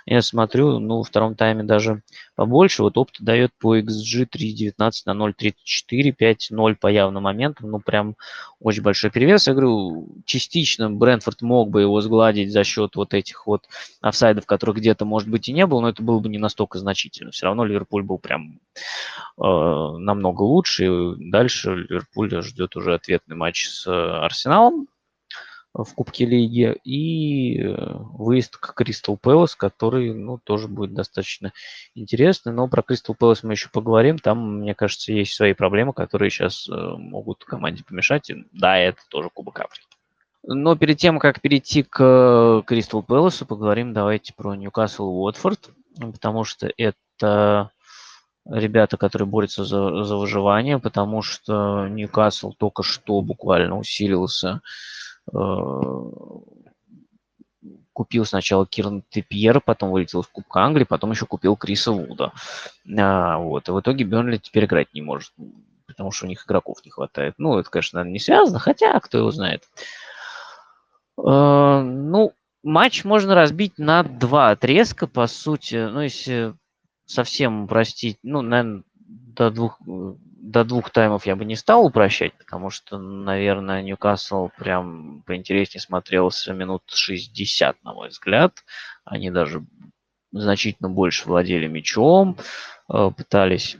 [0.06, 2.02] Я смотрю, ну, во втором тайме даже
[2.36, 8.16] побольше, вот опыт дает по XG 3.19 на 0.34, 5-0 по явным моментам, ну, прям
[8.58, 9.46] очень большой перевес.
[9.46, 13.64] Я говорю, частично Брентфорд мог бы его сгладить за счет вот этих вот
[14.00, 17.30] офсайдов, которых где-то, может быть, и не было, но это было бы не настолько значительно.
[17.30, 18.60] Все равно Ливерпуль был прям
[19.38, 24.86] э, намного лучше, и дальше Ливерпуль ждет уже ответный матч с Арсеналом
[25.74, 27.74] в Кубке Лиги и э,
[28.12, 31.52] выезд к Кристал Пэлас, который, ну, тоже будет достаточно
[31.94, 32.52] интересный.
[32.52, 34.18] Но про Кристал Пэлас мы еще поговорим.
[34.18, 38.30] Там, мне кажется, есть свои проблемы, которые сейчас э, могут команде помешать.
[38.52, 39.86] Да, это тоже Кубок Африки.
[40.44, 46.70] Но перед тем, как перейти к Кристал Пэласу, поговорим давайте про Ньюкасл Уотфорд, потому что
[46.76, 47.70] это
[48.46, 54.60] ребята, которые борются за, за выживание, потому что Ньюкасл только что буквально усилился.
[55.32, 55.38] Э,
[57.92, 62.32] купил сначала Кирн Тепьер, потом вылетел в Кубка Англии, потом еще купил Криса Вуда.
[62.98, 63.68] А, вот.
[63.68, 65.32] И в итоге Бернли теперь играть не может,
[65.86, 67.34] потому что у них игроков не хватает.
[67.38, 69.64] Ну, это, конечно, наверное, не связано, хотя кто его знает.
[71.18, 72.32] Э, ну,
[72.62, 75.88] матч можно разбить на два отрезка, по сути.
[75.90, 76.54] Ну, если
[77.12, 82.70] совсем упростить, ну, наверное, до двух, до двух таймов я бы не стал упрощать, потому
[82.70, 88.64] что, наверное, Ньюкасл прям поинтереснее смотрелся минут 60, на мой взгляд.
[89.04, 89.64] Они даже
[90.32, 92.38] значительно больше владели мячом,
[92.88, 93.76] э, пытались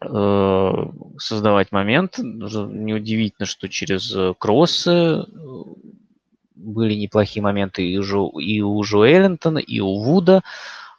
[0.00, 0.72] э,
[1.18, 2.18] создавать момент.
[2.18, 5.24] Неудивительно, что через кроссы
[6.54, 10.42] были неплохие моменты и у, и у Жуэллинтона, и у Вуда.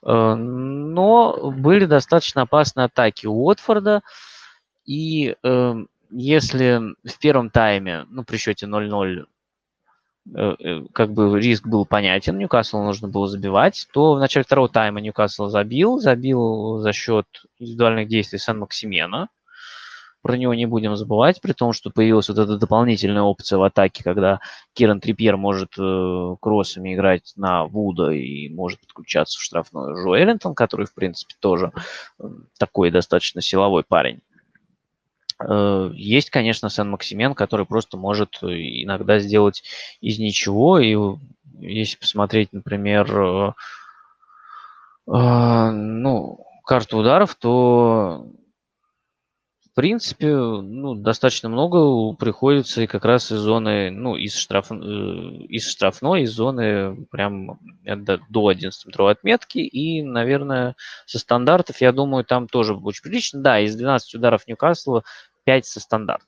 [0.05, 4.01] Э, но были достаточно опасные атаки у Уотфорда.
[4.85, 9.25] И э, если в первом тайме, ну, при счете 0-0,
[10.35, 15.01] э, как бы риск был понятен, Ньюкаслу нужно было забивать, то в начале второго тайма
[15.01, 17.25] Ньюкасл забил, забил за счет
[17.57, 19.29] индивидуальных действий Сан-Максимена,
[20.25, 24.03] про него не будем забывать, при том, что появилась вот эта дополнительная опция в атаке,
[24.03, 24.39] когда
[24.73, 30.55] Киран Трипьер может э, кроссами играть на Вуда и может подключаться в штрафную Жо Эллинтон,
[30.55, 31.71] который, в принципе, тоже
[32.17, 32.23] э,
[32.57, 34.21] такой достаточно силовой парень.
[35.39, 39.61] Э, есть, конечно, Сен-Максимен, который просто может иногда сделать
[40.01, 40.79] из ничего.
[40.79, 40.97] И
[41.59, 43.53] если посмотреть, например, э,
[45.05, 48.25] э, ну, карту ударов, то
[49.75, 55.69] принципе, ну, достаточно много приходится и как раз из зоны, ну, из, штраф, э, из
[55.69, 59.59] штрафной, из зоны прям до, до 11-метровой отметки.
[59.59, 63.41] И, наверное, со стандартов, я думаю, там тоже очень прилично.
[63.41, 65.03] Да, из 12 ударов Ньюкасла
[65.43, 66.25] 5 со стандарта.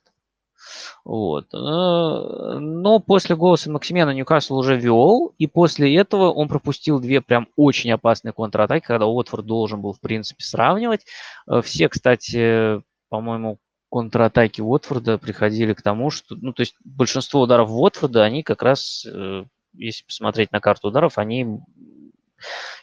[1.04, 1.46] Вот.
[1.54, 7.48] Э, но после голоса Максимена Ньюкасл уже вел, и после этого он пропустил две прям
[7.56, 11.06] очень опасные контратаки, когда Уотфорд должен был, в принципе, сравнивать.
[11.46, 13.58] Э, все, кстати, по-моему,
[13.90, 19.06] контратаки Уотфорда приходили к тому, что, ну, то есть большинство ударов Уотфорда, они как раз,
[19.06, 21.60] э, если посмотреть на карту ударов, они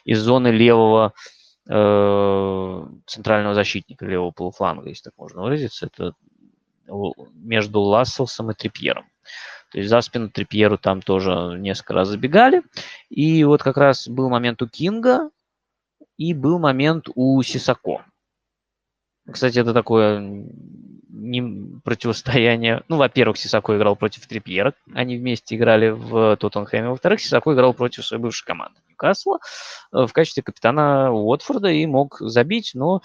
[0.04, 1.14] из зоны левого
[1.68, 6.12] э, центрального защитника, левого полуфланга, если так можно выразиться, это
[7.34, 9.06] между Ласселсом и Трипьером.
[9.72, 12.62] То есть за спину Трипьеру там тоже несколько раз забегали.
[13.08, 15.30] И вот как раз был момент у Кинга
[16.16, 18.04] и был момент у Сисако.
[19.30, 20.20] Кстати, это такое
[21.08, 22.82] не противостояние.
[22.88, 26.90] Ну, во-первых, Сисако играл против Трипьера, они вместе играли в Тоттенхэме.
[26.90, 29.38] Во-вторых, Сисако играл против своей бывшей команды Ньюкасла
[29.90, 33.02] в качестве капитана Уотфорда и мог забить, но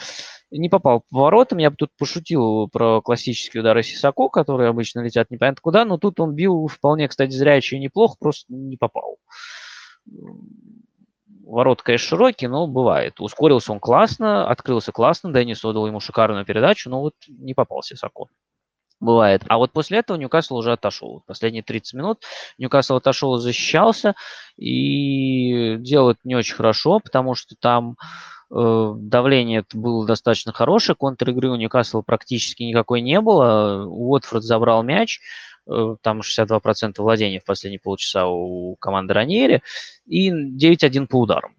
[0.51, 1.57] не попал по воротам.
[1.59, 6.19] Я бы тут пошутил про классические удары Сисако, которые обычно летят непонятно куда, но тут
[6.19, 9.17] он бил вполне, кстати, зрячий и неплохо, просто не попал.
[11.45, 13.19] Ворот, конечно, широкие, но бывает.
[13.19, 18.25] Ускорился он классно, открылся классно, Деннис отдал ему шикарную передачу, но вот не попал Сисако.
[18.99, 19.43] Бывает.
[19.47, 21.23] А вот после этого Ньюкасл уже отошел.
[21.25, 22.21] Последние 30 минут
[22.59, 24.13] Ньюкасл отошел защищался.
[24.57, 27.95] И делает не очень хорошо, потому что там
[28.53, 33.85] Э, давление было достаточно хорошее, контр-игры у Ньюкасла практически никакой не было.
[33.85, 35.21] Уотфорд забрал мяч,
[35.65, 39.61] там 62% владения в последние полчаса у команды Раньери,
[40.05, 41.55] и 9-1 по ударам.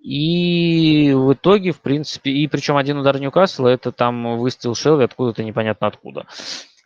[0.00, 5.42] И в итоге, в принципе, и причем один удар Ньюкасла, это там выстрел Шелви откуда-то
[5.42, 6.26] непонятно откуда.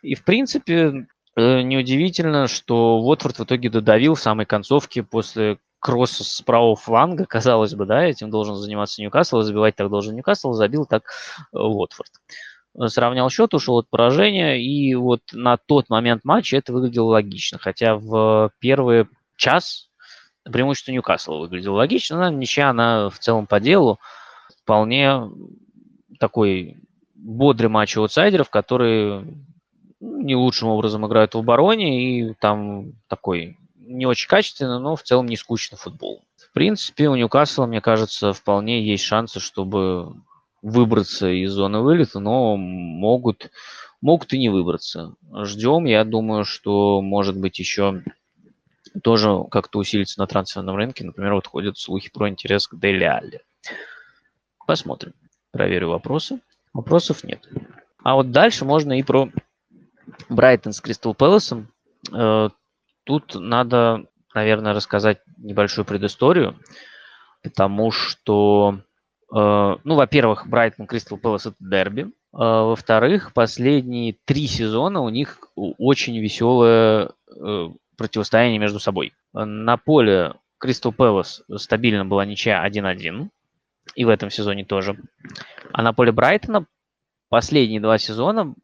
[0.01, 6.17] И, в принципе, э, неудивительно, что Уотфорд в итоге додавил в самой концовке после кросс
[6.17, 10.53] с правого фланга, казалось бы, да, этим должен заниматься Ньюкасл, и забивать так должен Ньюкасл,
[10.53, 11.03] забил так
[11.53, 12.11] э, Уотфорд.
[12.87, 17.95] Сравнял счет, ушел от поражения, и вот на тот момент матча это выглядело логично, хотя
[17.95, 19.89] в первый час
[20.43, 23.99] преимущество Ньюкасла выглядело логично, но ничья, она в целом по делу
[24.61, 25.29] вполне
[26.19, 26.77] такой
[27.15, 29.25] бодрый матч аутсайдеров, которые
[29.99, 35.27] не лучшим образом играют в обороне, и там такой не очень качественно, но в целом
[35.27, 36.23] не скучно футбол.
[36.37, 40.15] В принципе, у Ньюкасла, мне кажется, вполне есть шансы, чтобы
[40.63, 43.51] выбраться из зоны вылета, но могут,
[44.01, 45.13] могут и не выбраться.
[45.43, 48.01] Ждем, я думаю, что может быть еще
[49.03, 51.03] тоже как-то усилится на трансферном рынке.
[51.03, 53.41] Например, вот ходят слухи про интерес к Дели Алле.
[54.65, 55.13] Посмотрим.
[55.51, 56.39] Проверю вопросы.
[56.73, 57.47] Вопросов нет.
[58.01, 59.29] А вот дальше можно и про
[60.29, 61.69] Брайтон с Кристал Пэласом.
[62.11, 62.49] Э,
[63.03, 66.57] Тут надо, наверное, рассказать небольшую предысторию,
[67.41, 68.79] потому что,
[69.33, 76.17] ну, во-первых, Брайтон Кристал Пэлас это дерби, а, во-вторых, последние три сезона у них очень
[76.19, 79.13] веселое э, противостояние между собой.
[79.33, 83.29] На поле Кристал Пэлас стабильно была ничья 1-1,
[83.95, 84.97] и в этом сезоне тоже.
[85.71, 86.65] А на поле Брайтона
[87.29, 88.55] последние два сезона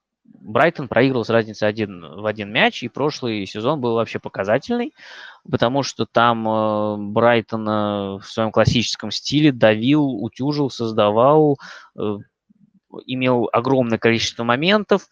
[0.42, 4.94] Брайтон проиграл с разницей один, в один мяч, и прошлый сезон был вообще показательный,
[5.50, 11.60] потому что там э, Брайтон э, в своем классическом стиле давил, утюжил, создавал,
[11.98, 12.18] э,
[13.06, 15.08] имел огромное количество моментов,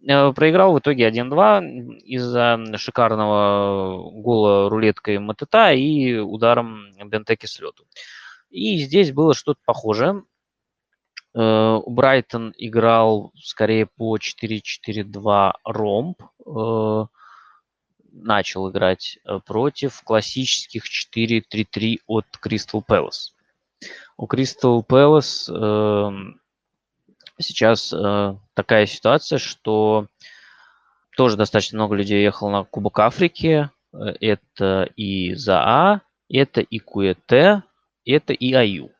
[0.00, 7.84] проиграл в итоге 1-2 из-за шикарного гола рулеткой Матета и ударом Бентеки с лету.
[8.48, 10.22] И здесь было что-то похожее.
[11.38, 16.20] Э, Брайтон играл скорее по 4-4-2 ромб.
[16.44, 17.06] Э,
[18.10, 23.34] начал играть э, против классических 4-3-3 от Кристал Пэлас.
[24.16, 25.44] У Кристал Пэлас
[27.40, 27.94] сейчас
[28.54, 30.08] такая ситуация, что
[31.16, 33.70] тоже достаточно много людей ехало на Кубок Африки.
[33.92, 37.62] Это и ЗАА, это и КУЭТ,
[38.04, 38.90] это и АЮ.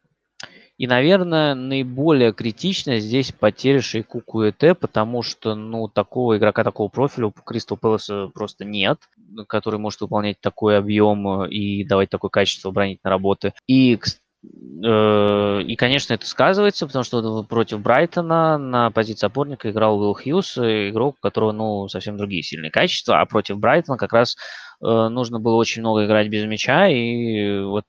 [0.79, 7.27] И, наверное, наиболее критично здесь потеря Шейку Куэте, потому что, ну, такого игрока, такого профиля
[7.27, 9.01] у Кристал Пэласа просто нет,
[9.49, 13.55] который может выполнять такой объем э, и давать такое качество оборонительной работы.
[13.67, 20.15] И, э, и, конечно, это сказывается, потому что против Брайтона на позиции опорника играл Уилл
[20.15, 24.37] Хьюз, игрок, у которого, ну, совсем другие сильные качества, а против Брайтона как раз
[24.81, 27.85] э, нужно было очень много играть без мяча, и вот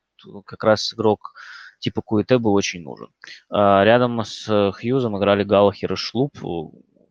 [0.47, 1.33] как раз игрок
[1.79, 3.09] типа Куэте был очень нужен.
[3.49, 6.37] А, рядом с Хьюзом играли Галлахер и Шлуп.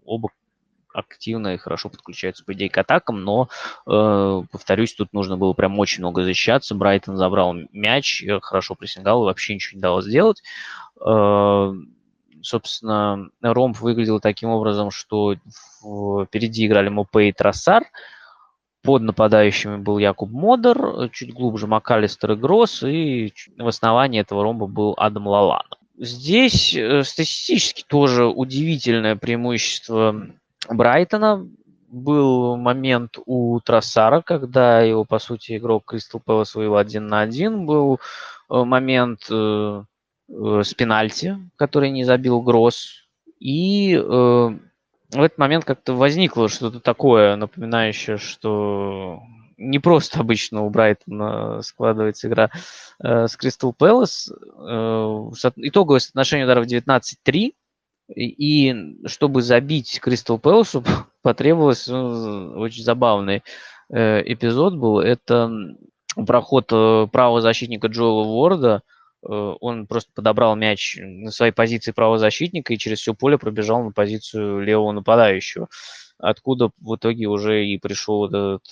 [0.04, 0.30] Оба
[0.92, 3.48] активно и хорошо подключаются, по идее, к атакам, но,
[3.86, 6.74] э, повторюсь, тут нужно было прям очень много защищаться.
[6.74, 10.42] Брайтон забрал мяч, хорошо прессингал, вообще ничего не дало сделать.
[11.00, 11.72] Э,
[12.42, 15.34] собственно, Ромб выглядел таким образом, что
[16.26, 17.84] впереди играли Мопе и Трассар,
[18.88, 24.66] под нападающими был Якуб Модер, чуть глубже МакАлистер и Гросс, и в основании этого ромба
[24.66, 25.76] был Адам Лалана.
[25.98, 30.28] Здесь э, статистически тоже удивительное преимущество
[30.70, 31.46] Брайтона.
[31.88, 37.66] Был момент у Трассара, когда его, по сути, игрок Кристал Пэлас вывел один на один.
[37.66, 38.00] Был
[38.48, 39.82] э, момент э,
[40.30, 43.04] э, с пенальти, который не забил Гросс.
[43.38, 44.50] И э,
[45.10, 49.22] в этот момент как-то возникло что-то такое, напоминающее, что
[49.56, 52.50] не просто обычно у Брайтона складывается игра
[53.02, 54.30] э, с Кристал Пэлас.
[54.30, 57.54] Э, итоговое соотношение ударов 19-3.
[58.14, 60.84] И чтобы забить Кристал Пэласу,
[61.22, 63.42] потребовалось ну, очень забавный
[63.90, 65.00] э, эпизод был.
[65.00, 65.50] Это
[66.14, 68.82] проход правого защитника Джоэла Уорда.
[69.22, 73.82] Э, он просто подобрал мяч на своей позиции правого защитника и через все поле пробежал
[73.84, 75.68] на позицию левого нападающего.
[76.18, 78.64] Откуда в итоге уже и пришел этот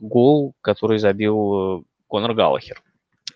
[0.00, 2.82] гол, который забил Конор Галлахер.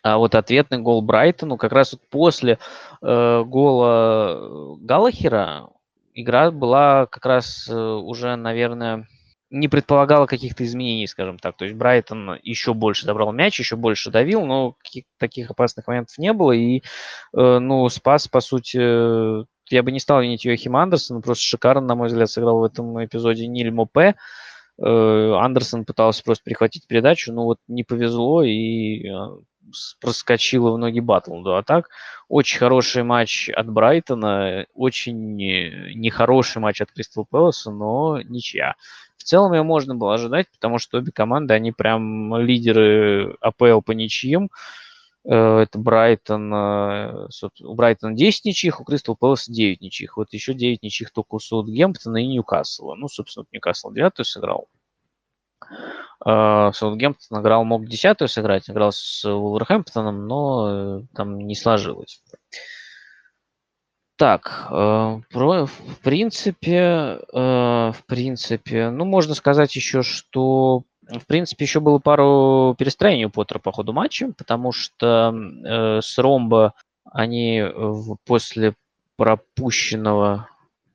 [0.03, 2.59] А вот ответный гол Брайтону как раз вот после
[3.01, 5.69] э, гола Галлахера
[6.15, 9.07] игра была как раз э, уже, наверное,
[9.53, 11.57] не предполагала каких-то изменений, скажем так.
[11.57, 14.77] То есть Брайтон еще больше забрал мяч, еще больше давил, но
[15.19, 16.53] таких опасных моментов не было.
[16.53, 18.79] И, э, ну, спас, по сути,
[19.73, 23.05] я бы не стал винить Йохима Андерсона, просто шикарно, на мой взгляд, сыграл в этом
[23.05, 24.15] эпизоде Ниль Мопе.
[24.83, 29.13] Э, Андерсон пытался просто перехватить передачу, но вот не повезло, и э,
[30.01, 31.57] проскочила в ноги Баттлду.
[31.57, 31.91] А так,
[32.29, 38.77] очень хороший матч от Брайтона, очень нехороший матч от Кристал Пэласа, но ничья.
[39.23, 43.93] В целом ее можно было ожидать, потому что обе команды, они прям лидеры АПЛ по
[43.93, 44.51] ничьим.
[45.25, 47.29] Э, это Брайтон, э,
[47.61, 50.17] у Брайтона 10 ничьих, у Кристал Пэласа 9 ничьих.
[50.17, 52.97] Вот еще 9 ничьих только у Саутгемптона и Ньюкасла.
[52.97, 54.67] Ну, собственно, Ньюкасл 9 сыграл.
[56.19, 62.21] А, Саутгемптон играл, мог десятую сыграть, играл с Уолверхэмптоном, но э, там не сложилось.
[64.23, 71.65] Так, э, про, в принципе, э, в принципе, ну, можно сказать еще, что, в принципе,
[71.65, 77.65] еще было пару перестроений у Поттера по ходу матча, потому что э, с Ромбо они
[78.25, 78.75] после
[79.17, 80.49] пропущенного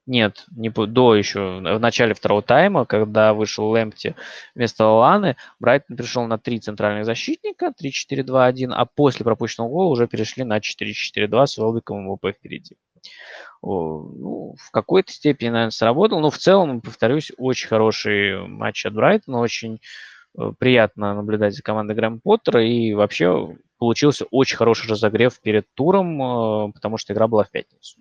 [0.06, 4.16] нет, не до еще, в начале второго тайма, когда вышел Лэмпти
[4.56, 10.46] вместо Ланы, Брайтон перешел на три центральных защитника, 3-4-2-1, а после пропущенного гола уже перешли
[10.46, 12.78] на 4-4-2 с Велбиком и ВП впереди.
[13.62, 19.40] Ну, в какой-то степени, наверное, сработал, но в целом, повторюсь, очень хороший матч от Брайтона,
[19.40, 19.82] очень
[20.38, 26.22] э, приятно наблюдать за командой Грэм Поттера, и вообще получился очень хороший разогрев перед туром,
[26.22, 28.00] э, потому что игра была в пятницу.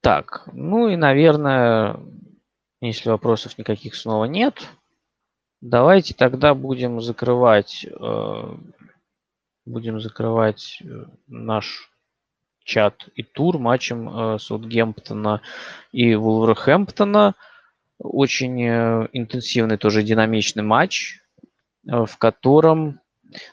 [0.00, 2.00] Так, ну и, наверное,
[2.80, 4.54] если вопросов никаких снова нет,
[5.60, 8.56] давайте тогда будем закрывать, э,
[9.66, 10.82] будем закрывать
[11.26, 11.90] наш
[12.70, 15.42] чат и тур матчем э, Саутгемптона
[15.92, 17.34] и Вулверхэмптона.
[17.98, 18.62] Очень
[19.12, 21.20] интенсивный, тоже динамичный матч,
[21.84, 22.98] в котором,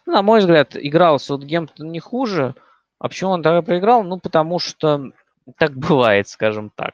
[0.05, 2.55] ну, на мой взгляд, играл Саутгемптон не хуже.
[2.97, 4.03] А почему он тогда проиграл?
[4.03, 5.11] Ну, потому что
[5.57, 6.93] так бывает, скажем так.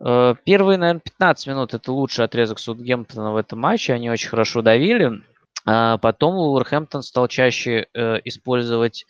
[0.00, 3.92] Э, первые, наверное, 15 минут это лучший отрезок Саутгемптона в этом матче.
[3.92, 5.22] Они очень хорошо давили.
[5.64, 9.06] А потом Уолверхэмптон стал чаще э, использовать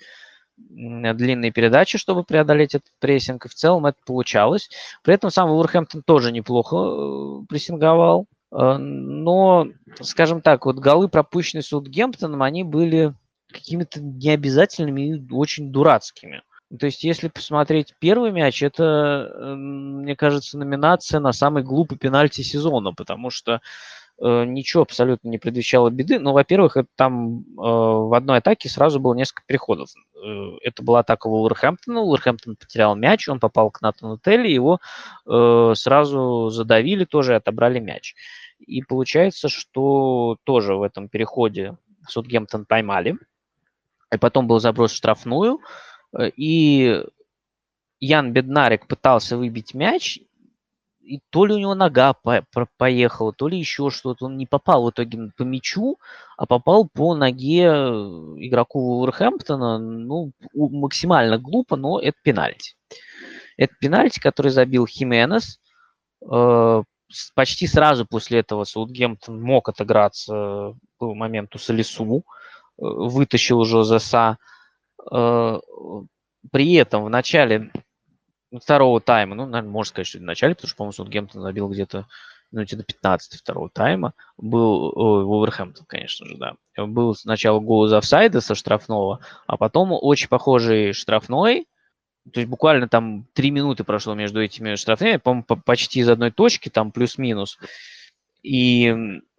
[0.56, 3.46] длинные передачи, чтобы преодолеть этот прессинг.
[3.46, 4.70] И в целом это получалось.
[5.02, 8.26] При этом сам Уолверхэмптон тоже неплохо э, прессинговал.
[8.52, 9.66] Но,
[10.00, 13.12] скажем так, вот голы, пропущенные Саутгемптоном, они были
[13.52, 16.42] какими-то необязательными и очень дурацкими.
[16.78, 22.42] То есть, если посмотреть первый мяч, это, эм, мне кажется, номинация на самый глупый пенальти
[22.42, 23.58] сезона, потому что э,
[24.18, 26.18] ничего абсолютно не предвещало беды.
[26.18, 29.90] Но, во-первых, это там э, в одной атаке сразу было несколько переходов.
[30.14, 32.00] Э, это была атака Уолверхэмптона.
[32.00, 34.80] Уолверхэмптон потерял мяч, он попал к Натану Телли, его
[35.26, 38.14] э, сразу задавили тоже и отобрали мяч.
[38.58, 41.76] И получается, что тоже в этом переходе
[42.08, 43.18] Сутгемптон поймали.
[44.12, 45.60] И потом был заброс в штрафную.
[46.16, 47.04] Э, и
[48.00, 50.20] Ян Беднарик пытался выбить мяч,
[51.06, 52.44] и то ли у него нога по
[52.76, 54.26] поехала, то ли еще что-то.
[54.26, 55.98] Он не попал в итоге по мячу,
[56.36, 59.78] а попал по ноге игроку Уолверхэмптона.
[59.78, 62.74] Ну, максимально глупо, но это пенальти.
[63.56, 65.60] Это пенальти, который забил Хименес.
[66.28, 66.82] Э,
[67.34, 72.04] почти сразу после этого Саутгемптон мог отыграться был момент у Салису.
[72.16, 72.22] Э,
[72.78, 73.84] вытащил уже
[75.10, 75.60] Э,
[76.52, 77.70] при этом в начале
[78.60, 82.06] второго тайма, ну, наверное, можно сказать, что в начале, потому что, по-моему, Саутгемптон забил где-то
[82.52, 86.54] минуте до 15 второго тайма, был ой, Вулверхэмптон, конечно же, да.
[86.76, 91.66] Был сначала гол из офсайда со штрафного, а потом очень похожий штрафной,
[92.32, 96.68] то есть буквально там три минуты прошло между этими штрафными, по-моему, почти из одной точки,
[96.68, 97.58] там плюс-минус.
[98.42, 98.94] И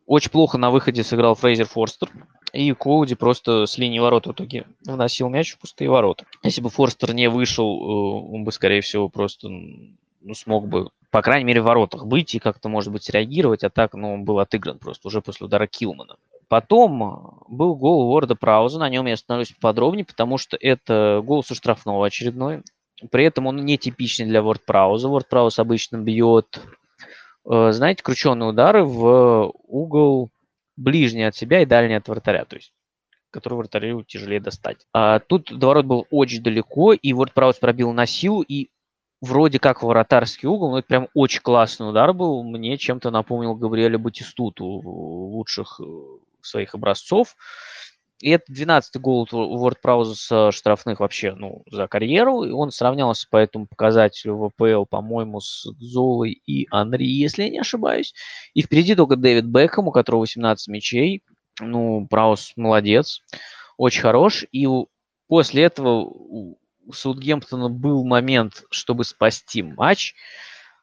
[0.05, 2.09] очень плохо на выходе сыграл Фрейзер Форстер.
[2.57, 6.25] И Коуди просто с линии ворот в итоге вносил мяч в пустые ворота.
[6.41, 11.21] Если бы Форстер не вышел, э, он бы, скорее всего, просто ну, смог бы, по
[11.21, 14.39] крайней мере, в воротах быть и как-то, может быть, реагировать, а так, ну, он был
[14.39, 16.15] отыгран просто уже после удара Килмана.
[16.47, 21.53] Потом был гол Уорда Прауза, на нем я остановлюсь подробнее, потому что это гол со
[21.53, 22.63] штрафного очередной.
[23.11, 25.03] при этом он не типичный для WordPress.
[25.03, 26.59] WordPress обычно бьет,
[27.47, 30.31] э, знаете, крученные удары в угол
[30.77, 32.45] ближний от себя и дальний от вратаря.
[32.45, 32.71] То есть
[33.29, 34.87] который вратарю тяжелее достать.
[34.93, 38.69] А тут доворот был очень далеко, и WordPress пробил на силу, и
[39.21, 42.43] вроде как вратарский угол, но это прям очень классный удар был.
[42.43, 45.83] Мне чем-то напомнил Габриэля Батистуту лучших э,
[46.41, 47.35] своих образцов.
[48.19, 52.43] И это 12-й гол WordPress с штрафных вообще ну, за карьеру.
[52.43, 57.49] И он сравнялся по этому показателю в ВПЛ, по-моему, с Золой и Анри, если я
[57.49, 58.13] не ошибаюсь.
[58.55, 61.23] И впереди только Дэвид Бекхэм, у которого 18 мячей.
[61.59, 63.21] Ну, Праус молодец,
[63.77, 64.45] очень хорош.
[64.51, 64.67] И
[65.27, 66.57] после этого у
[66.91, 70.15] Саутгемптона был момент, чтобы спасти матч.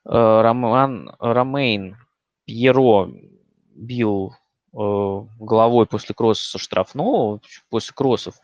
[0.05, 1.97] Э, Роман, Ромейн
[2.45, 3.11] Пьеро
[3.74, 4.43] бил Э,
[4.75, 8.35] головой после кросса со штрафного, после кроссов,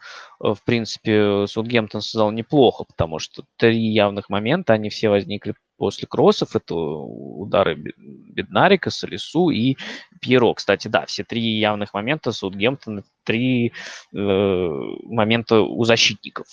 [0.42, 6.06] э, в принципе, Саутгемптон создал неплохо, потому что три явных момента, они все возникли после
[6.06, 6.54] кроссов.
[6.54, 9.76] Это удары Беднарика, Солису и
[10.20, 10.54] Пьеро.
[10.54, 13.72] Кстати, да, все три явных момента Саутгемптона, три
[14.14, 16.46] э, момента у защитников.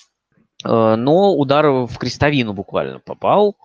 [0.66, 3.58] Э, но удар в крестовину буквально попал.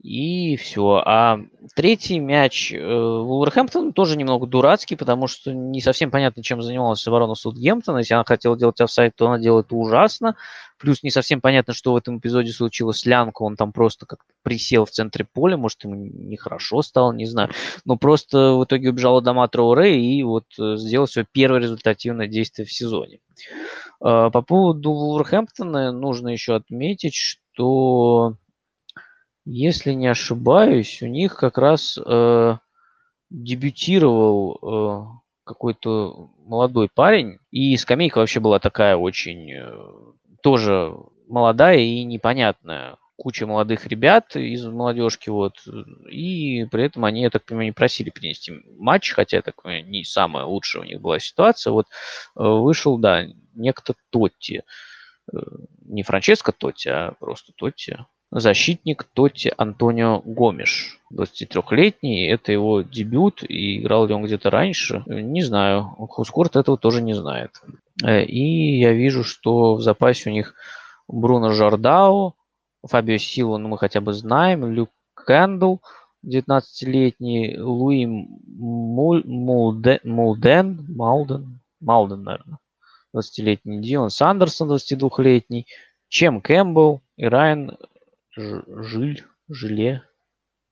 [0.00, 1.02] И все.
[1.04, 1.40] А
[1.74, 7.34] третий мяч э, Вулверхэмптон тоже немного дурацкий, потому что не совсем понятно, чем занималась оборона
[7.34, 7.98] Саутгемптона.
[7.98, 10.36] Если она хотела делать офсайд, то она делает это ужасно.
[10.78, 13.42] Плюс не совсем понятно, что в этом эпизоде случилось с Лянко.
[13.42, 15.56] Он там просто как присел в центре поля.
[15.56, 17.50] Может, ему нехорошо стало, не знаю.
[17.84, 22.66] Но просто в итоге убежал Адама Троуре и вот э, сделал свое первое результативное действие
[22.66, 23.18] в сезоне.
[24.00, 28.36] Э, по поводу Вулверхэмптона нужно еще отметить, что
[29.50, 32.56] если не ошибаюсь, у них как раз э,
[33.30, 39.72] дебютировал э, какой-то молодой парень, и скамейка вообще была такая очень э,
[40.42, 40.94] тоже
[41.28, 42.96] молодая и непонятная.
[43.16, 45.54] Куча молодых ребят из молодежки, вот,
[46.10, 50.04] и при этом они, я так понимаю, не просили принести матч, хотя, так понимаю, не
[50.04, 51.72] самая лучшая у них была ситуация.
[51.72, 51.86] Вот
[52.36, 53.24] э, вышел, да,
[53.54, 54.62] некто Тотти,
[55.32, 55.36] э,
[55.86, 57.96] не Франческо Тотти, а просто Тотти,
[58.30, 62.26] защитник Тотти Антонио Гомеш, 23-летний.
[62.26, 65.84] Это его дебют, и играл ли он где-то раньше, не знаю.
[65.84, 67.50] Хускорт этого тоже не знает.
[68.04, 70.54] Э, и я вижу, что в запасе у них
[71.08, 72.34] Бруно Жордау,
[72.86, 75.76] Фабио Силва, ну мы хотя бы знаем, Люк Кэндл,
[76.24, 82.58] 19-летний, Луи Мулден, Мулден, Малден, Малден, наверное,
[83.14, 85.66] 20-летний, Дилан Сандерсон, 22-летний,
[86.08, 87.76] Чем Кэмпбелл и Райан
[88.38, 90.02] жиль, желе.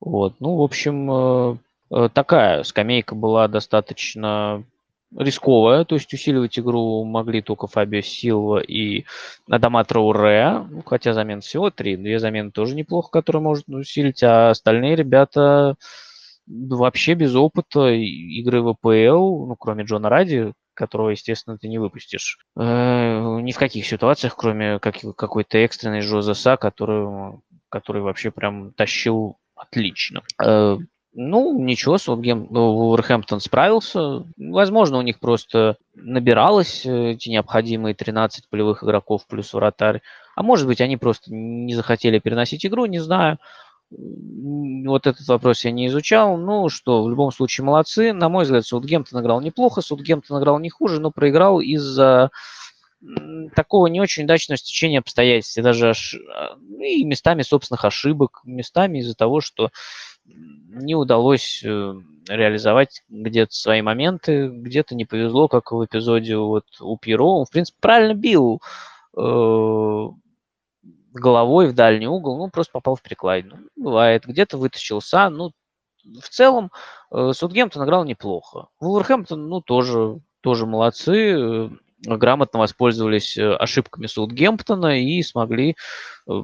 [0.00, 0.34] Вот.
[0.40, 1.56] Ну, в общем, э,
[1.90, 4.64] э, такая скамейка была достаточно
[5.16, 9.04] рисковая, то есть усиливать игру могли только Фабио Силва и
[9.48, 14.50] Адама Трауре, ну, хотя замен всего три, две замены тоже неплохо, которые может усилить, а
[14.50, 15.76] остальные ребята
[16.46, 22.38] вообще без опыта игры в АПЛ, ну, кроме Джона Ради, которого, естественно, ты не выпустишь.
[22.56, 27.38] Э, ни в каких ситуациях, кроме как, какой-то экстренной Жозеса, который,
[27.68, 30.22] который вообще прям тащил отлично.
[30.42, 30.76] Э,
[31.18, 34.26] ну, ничего, Саутгем, Вулверхэмптон справился.
[34.36, 40.02] Возможно, у них просто набиралось э, эти необходимые 13 полевых игроков плюс вратарь.
[40.34, 43.38] А может быть, они просто не захотели переносить игру, не знаю.
[43.90, 46.36] Вот этот вопрос я не изучал.
[46.36, 48.12] Ну что, в любом случае молодцы.
[48.12, 52.30] На мой взгляд, Саутгемптон играл неплохо, Саутгемптон играл не хуже, но проиграл из-за
[53.54, 56.14] такого не очень удачного стечения обстоятельств, и даже ош...
[56.14, 59.70] А, и местами собственных ошибок, местами из-за того, что
[60.24, 61.94] не удалось э,
[62.28, 67.38] реализовать где-то свои моменты, где-то не повезло, как в эпизоде вот у Пьеро.
[67.38, 68.60] Он, в принципе, правильно бил
[69.16, 70.06] э,
[71.12, 73.58] головой в дальний угол, ну, просто попал в перекладину.
[73.76, 74.26] Бывает.
[74.26, 75.52] Где-то вытащился, ну,
[76.20, 76.70] в целом
[77.10, 78.68] э, Саутгемптон играл неплохо.
[78.80, 81.70] Вулверхэмптон, ну, тоже, тоже молодцы,
[82.04, 85.76] грамотно воспользовались э, ошибками Саутгемптона и смогли
[86.28, 86.42] э,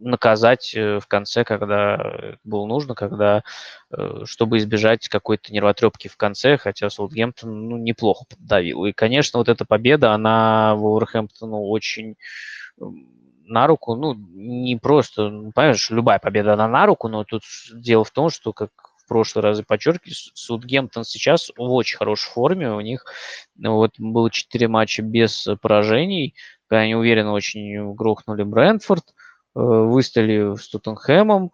[0.00, 3.42] наказать э, в конце, когда было нужно, когда,
[4.24, 8.84] чтобы избежать какой-то нервотрепки в конце, хотя Саутгемптон ну, неплохо поддавил.
[8.84, 12.16] И, конечно, вот эта победа, она Вулверхэмптону очень
[13.48, 17.42] на руку, ну, не просто, ну, понимаешь, любая победа, она на руку, но тут
[17.72, 18.70] дело в том, что, как
[19.08, 23.04] прошлый раз и подчеркиваю, Судгемптон сейчас в очень хорошей форме, у них
[23.56, 26.34] ну, вот было 4 матча без поражений,
[26.76, 31.50] они уверенно очень грохнули Брэнфорд, э, выстояли с Тоттенхэмом,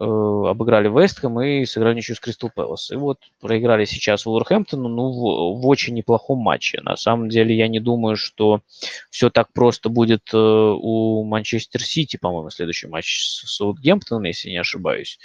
[0.00, 2.90] э, обыграли Вестхэм и сыграли ничью с Кристал Пэлас.
[2.90, 6.80] И вот проиграли сейчас Вулверхэмптону, ну, в, в очень неплохом матче.
[6.82, 8.60] На самом деле я не думаю, что
[9.10, 14.58] все так просто будет э, у Манчестер Сити, по-моему, следующий матч с Саутгемптоном, если не
[14.58, 15.18] ошибаюсь.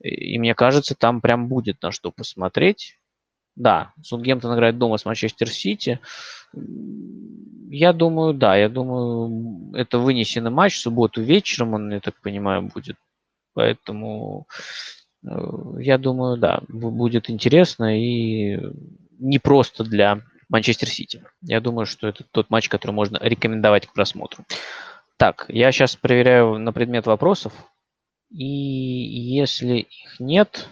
[0.00, 2.98] И мне кажется, там прям будет на что посмотреть.
[3.56, 5.98] Да, Саутгемптон играет дома с Манчестер Сити.
[7.70, 12.70] Я думаю, да, я думаю, это вынесенный матч в субботу вечером, он, я так понимаю,
[12.72, 12.96] будет.
[13.54, 14.46] Поэтому
[15.24, 15.28] э,
[15.80, 18.58] я думаю, да, будет интересно и
[19.18, 21.24] не просто для Манчестер Сити.
[21.42, 24.44] Я думаю, что это тот матч, который можно рекомендовать к просмотру.
[25.16, 27.52] Так, я сейчас проверяю на предмет вопросов.
[28.30, 30.68] И если их нет,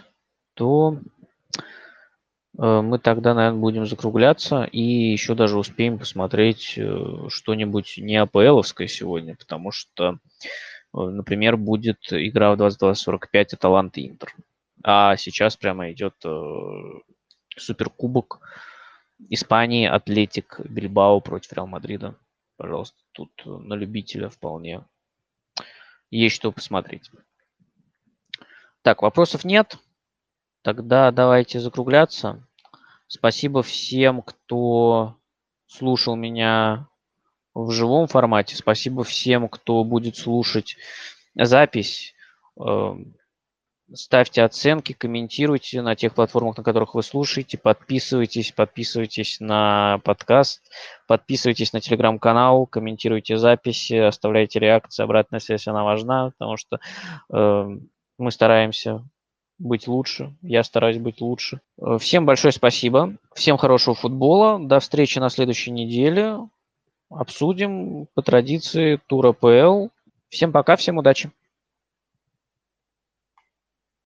[0.53, 0.99] то
[2.57, 8.87] э, мы тогда, наверное, будем закругляться и еще даже успеем посмотреть э, что-нибудь не АПЛовское
[8.87, 10.19] сегодня, потому что,
[10.93, 14.35] э, например, будет игра в 22.45 Аталант Интер.
[14.83, 16.13] А сейчас прямо идет
[17.57, 18.39] суперкубок
[19.29, 22.15] Испании, Атлетик Бильбао против Реал Мадрида.
[22.55, 24.83] Пожалуйста, тут на любителя вполне
[26.11, 27.11] есть что посмотреть.
[28.87, 29.79] Так, вопросов нет.
[30.61, 32.47] Тогда давайте закругляться.
[33.07, 35.17] Спасибо всем, кто
[35.65, 36.87] слушал меня
[37.53, 38.55] в живом формате.
[38.55, 40.77] Спасибо всем, кто будет слушать
[41.35, 42.15] запись.
[42.57, 43.17] Эм,
[43.93, 50.61] ставьте оценки, комментируйте на тех платформах, на которых вы слушаете, подписывайтесь, подписывайтесь на подкаст,
[51.07, 56.79] подписывайтесь на телеграм-канал, комментируйте записи, оставляйте реакции, обратная связь, она важна, потому что
[57.33, 57.79] э,
[58.17, 59.03] мы стараемся
[59.59, 60.35] быть лучше.
[60.41, 61.61] Я стараюсь быть лучше.
[61.79, 63.17] Э, всем большое спасибо.
[63.33, 64.59] Всем хорошего футбола.
[64.59, 66.37] До встречи на следующей неделе.
[67.09, 69.87] Обсудим по традиции тур АПЛ.
[70.29, 71.31] Всем пока, всем удачи.